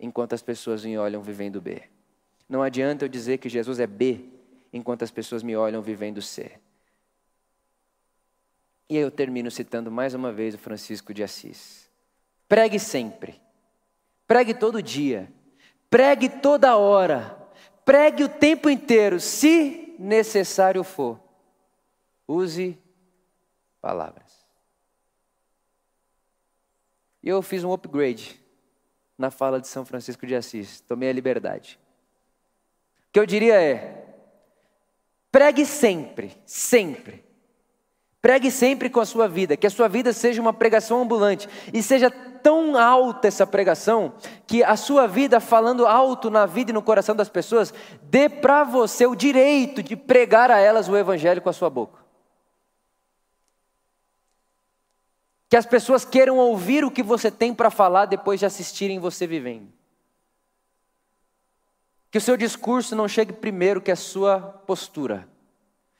enquanto 0.00 0.32
as 0.32 0.42
pessoas 0.42 0.84
me 0.84 0.98
olham 0.98 1.22
vivendo 1.22 1.60
B. 1.60 1.80
Não 2.48 2.64
adianta 2.64 3.04
eu 3.04 3.08
dizer 3.08 3.38
que 3.38 3.48
Jesus 3.48 3.78
é 3.78 3.86
B, 3.86 4.24
enquanto 4.72 5.04
as 5.04 5.12
pessoas 5.12 5.44
me 5.44 5.54
olham 5.54 5.80
vivendo 5.80 6.20
C. 6.20 6.50
E 8.90 8.96
aí 8.96 9.02
eu 9.04 9.10
termino 9.12 9.52
citando 9.52 9.88
mais 9.88 10.14
uma 10.14 10.32
vez 10.32 10.56
o 10.56 10.58
Francisco 10.58 11.14
de 11.14 11.22
Assis. 11.22 11.88
Pregue 12.48 12.80
sempre. 12.80 13.40
Pregue 14.28 14.52
todo 14.52 14.82
dia. 14.82 15.32
Pregue 15.88 16.28
toda 16.28 16.76
hora. 16.76 17.34
Pregue 17.82 18.24
o 18.24 18.28
tempo 18.28 18.68
inteiro, 18.68 19.18
se 19.18 19.96
necessário 19.98 20.84
for. 20.84 21.18
Use 22.28 22.78
palavras. 23.80 24.46
E 27.22 27.30
eu 27.30 27.40
fiz 27.40 27.64
um 27.64 27.72
upgrade 27.72 28.38
na 29.16 29.30
fala 29.30 29.58
de 29.60 29.66
São 29.66 29.86
Francisco 29.86 30.26
de 30.26 30.34
Assis. 30.34 30.80
Tomei 30.80 31.08
a 31.08 31.12
liberdade. 31.14 31.80
O 33.08 33.12
que 33.12 33.18
eu 33.18 33.24
diria 33.24 33.58
é: 33.60 34.14
pregue 35.32 35.64
sempre, 35.64 36.36
sempre. 36.44 37.24
Pregue 38.20 38.50
sempre 38.50 38.90
com 38.90 39.00
a 39.00 39.06
sua 39.06 39.26
vida, 39.26 39.56
que 39.56 39.66
a 39.66 39.70
sua 39.70 39.88
vida 39.88 40.12
seja 40.12 40.42
uma 40.42 40.52
pregação 40.52 41.00
ambulante 41.00 41.48
e 41.72 41.82
seja 41.82 42.10
tão 42.42 42.76
alta 42.76 43.28
essa 43.28 43.46
pregação 43.46 44.14
que 44.46 44.62
a 44.62 44.76
sua 44.76 45.06
vida, 45.06 45.40
falando 45.40 45.86
alto 45.86 46.30
na 46.30 46.46
vida 46.46 46.70
e 46.70 46.74
no 46.74 46.82
coração 46.82 47.14
das 47.14 47.28
pessoas, 47.28 47.72
dê 48.02 48.28
para 48.28 48.64
você 48.64 49.06
o 49.06 49.14
direito 49.14 49.82
de 49.82 49.96
pregar 49.96 50.50
a 50.50 50.58
elas 50.58 50.88
o 50.88 50.96
Evangelho 50.96 51.42
com 51.42 51.48
a 51.48 51.52
sua 51.52 51.68
boca. 51.68 51.98
Que 55.48 55.56
as 55.56 55.66
pessoas 55.66 56.04
queiram 56.04 56.36
ouvir 56.36 56.84
o 56.84 56.90
que 56.90 57.02
você 57.02 57.30
tem 57.30 57.54
para 57.54 57.70
falar 57.70 58.06
depois 58.06 58.38
de 58.40 58.46
assistirem 58.46 58.98
você 58.98 59.26
vivendo. 59.26 59.72
Que 62.10 62.18
o 62.18 62.20
seu 62.20 62.36
discurso 62.36 62.96
não 62.96 63.08
chegue 63.08 63.32
primeiro 63.32 63.80
que 63.80 63.90
a 63.90 63.96
sua 63.96 64.40
postura, 64.40 65.28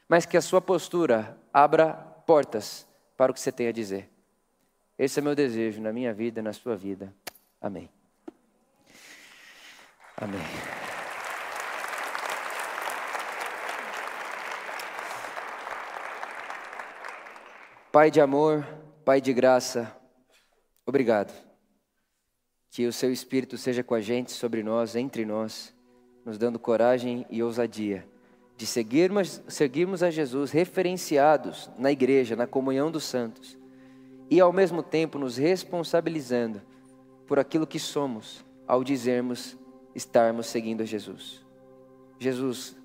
mas 0.08 0.26
que 0.26 0.36
a 0.36 0.42
sua 0.42 0.60
postura 0.60 1.38
abra 1.52 1.92
portas 2.26 2.86
para 3.16 3.30
o 3.30 3.34
que 3.34 3.40
você 3.40 3.52
tem 3.52 3.68
a 3.68 3.72
dizer. 3.72 4.10
Esse 4.98 5.20
é 5.20 5.22
meu 5.22 5.34
desejo 5.34 5.80
na 5.80 5.92
minha 5.92 6.12
vida, 6.12 6.42
na 6.42 6.52
sua 6.52 6.76
vida. 6.76 7.14
Amém. 7.60 7.88
Amém. 10.16 10.40
Pai 17.92 18.10
de 18.10 18.20
amor, 18.20 18.66
Pai 19.04 19.20
de 19.20 19.32
graça, 19.32 19.96
obrigado. 20.84 21.32
Que 22.70 22.86
o 22.86 22.92
Seu 22.92 23.10
Espírito 23.10 23.56
seja 23.56 23.82
com 23.82 23.94
a 23.94 24.00
gente, 24.00 24.32
sobre 24.32 24.62
nós, 24.62 24.94
entre 24.94 25.24
nós, 25.24 25.74
nos 26.24 26.36
dando 26.36 26.58
coragem 26.58 27.24
e 27.30 27.42
ousadia 27.42 28.06
de 28.58 28.66
seguirmos, 28.66 29.40
seguirmos 29.48 30.02
a 30.02 30.10
Jesus 30.10 30.50
referenciados 30.50 31.70
na 31.78 31.92
igreja, 31.92 32.34
na 32.34 32.46
comunhão 32.46 32.90
dos 32.90 33.04
santos, 33.04 33.57
e 34.30 34.40
ao 34.40 34.52
mesmo 34.52 34.82
tempo 34.82 35.18
nos 35.18 35.36
responsabilizando 35.36 36.60
por 37.26 37.38
aquilo 37.38 37.66
que 37.66 37.78
somos 37.78 38.44
ao 38.66 38.84
dizermos 38.84 39.56
estarmos 39.94 40.46
seguindo 40.46 40.82
a 40.82 40.86
Jesus. 40.86 41.44
Jesus, 42.18 42.76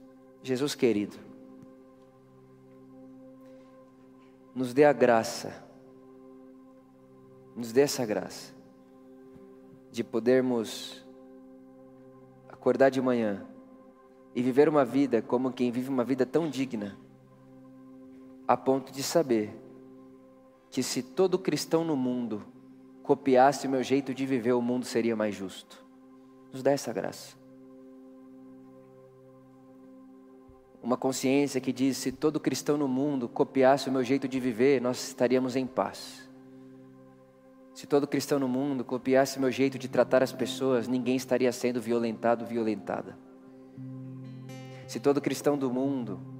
Jesus 0.42 0.76
querido, 0.76 1.18
nos 4.56 4.74
dê 4.74 4.86
a 4.86 4.94
graça 4.94 5.64
nos 7.56 7.72
dê 7.72 7.82
essa 7.82 8.06
graça 8.06 8.54
de 9.92 10.04
podermos 10.04 11.06
acordar 12.50 12.90
de 12.90 13.02
manhã 13.02 13.46
e 14.36 14.42
viver 14.42 14.68
uma 14.68 14.84
vida 14.84 15.22
como 15.22 15.52
quem 15.52 15.72
vive 15.72 15.90
uma 15.90 16.04
vida 16.04 16.26
tão 16.26 16.50
digna, 16.50 16.98
a 18.48 18.58
ponto 18.58 18.92
de 18.92 19.04
saber 19.04 19.54
que 20.74 20.82
se 20.82 21.04
todo 21.04 21.38
cristão 21.38 21.86
no 21.86 21.96
mundo 21.96 22.44
copiasse 23.04 23.68
o 23.68 23.70
meu 23.70 23.84
jeito 23.84 24.12
de 24.12 24.26
viver, 24.26 24.54
o 24.54 24.62
mundo 24.62 24.88
seria 24.88 25.16
mais 25.16 25.36
justo. 25.36 25.86
Nos 26.52 26.64
dá 26.64 26.72
essa 26.72 26.92
graça. 26.92 27.38
Uma 30.82 30.98
consciência 30.98 31.62
que 31.62 31.72
diz: 31.72 31.98
se 31.98 32.12
todo 32.12 32.40
cristão 32.40 32.76
no 32.76 32.88
mundo 32.88 33.30
copiasse 33.30 33.88
o 33.88 33.92
meu 33.92 34.04
jeito 34.04 34.28
de 34.28 34.40
viver, 34.40 34.82
nós 34.82 35.10
estaríamos 35.10 35.56
em 35.56 35.68
paz. 35.68 36.28
Se 37.76 37.86
todo 37.86 38.08
cristão 38.08 38.40
no 38.40 38.48
mundo 38.48 38.84
copiasse 38.84 39.40
meu 39.40 39.52
jeito 39.52 39.78
de 39.78 39.88
tratar 39.88 40.24
as 40.24 40.32
pessoas, 40.32 40.88
ninguém 40.88 41.16
estaria 41.16 41.52
sendo 41.52 41.80
violentado, 41.80 42.48
violentada. 42.48 43.16
Se 44.88 45.00
todo 45.00 45.22
cristão 45.22 45.56
do 45.56 45.72
mundo 45.72 46.33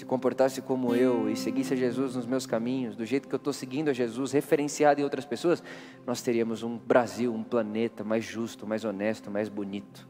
se 0.00 0.06
comportasse 0.06 0.62
como 0.62 0.94
eu 0.94 1.28
e 1.28 1.36
seguisse 1.36 1.74
a 1.74 1.76
Jesus 1.76 2.16
nos 2.16 2.24
meus 2.24 2.46
caminhos, 2.46 2.96
do 2.96 3.04
jeito 3.04 3.28
que 3.28 3.34
eu 3.34 3.36
estou 3.36 3.52
seguindo 3.52 3.90
a 3.90 3.92
Jesus, 3.92 4.32
referenciado 4.32 4.98
em 4.98 5.04
outras 5.04 5.26
pessoas, 5.26 5.62
nós 6.06 6.22
teríamos 6.22 6.62
um 6.62 6.78
Brasil, 6.78 7.34
um 7.34 7.44
planeta 7.44 8.02
mais 8.02 8.24
justo, 8.24 8.66
mais 8.66 8.82
honesto, 8.82 9.30
mais 9.30 9.50
bonito, 9.50 10.08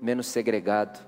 menos 0.00 0.28
segregado, 0.28 1.04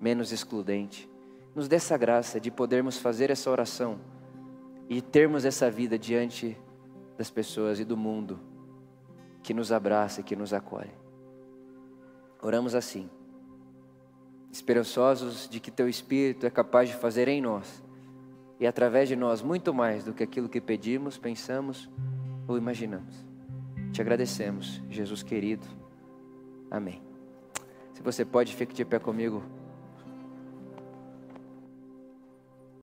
menos 0.00 0.30
excludente. 0.30 1.10
Nos 1.52 1.66
dê 1.66 1.74
essa 1.74 1.98
graça 1.98 2.38
de 2.38 2.52
podermos 2.52 2.98
fazer 2.98 3.32
essa 3.32 3.50
oração 3.50 3.98
e 4.88 5.02
termos 5.02 5.44
essa 5.44 5.68
vida 5.68 5.98
diante 5.98 6.56
das 7.18 7.32
pessoas 7.32 7.80
e 7.80 7.84
do 7.84 7.96
mundo 7.96 8.38
que 9.42 9.52
nos 9.52 9.72
abraça 9.72 10.20
e 10.20 10.24
que 10.24 10.36
nos 10.36 10.52
acolhe. 10.52 10.94
Oramos 12.40 12.76
assim, 12.76 13.10
esperançosos 14.50 15.48
de 15.48 15.60
que 15.60 15.70
Teu 15.70 15.88
Espírito 15.88 16.46
é 16.46 16.50
capaz 16.50 16.88
de 16.88 16.94
fazer 16.94 17.28
em 17.28 17.40
nós 17.40 17.82
e 18.58 18.66
através 18.66 19.08
de 19.08 19.16
nós 19.16 19.40
muito 19.42 19.72
mais 19.72 20.04
do 20.04 20.12
que 20.12 20.22
aquilo 20.22 20.48
que 20.48 20.60
pedimos, 20.60 21.16
pensamos 21.16 21.88
ou 22.46 22.58
imaginamos. 22.58 23.24
Te 23.92 24.00
agradecemos, 24.00 24.82
Jesus 24.90 25.22
querido. 25.22 25.66
Amém. 26.70 27.02
Se 27.94 28.02
você 28.02 28.24
pode, 28.24 28.54
fique 28.54 28.74
de 28.74 28.84
pé 28.84 28.98
comigo. 28.98 29.42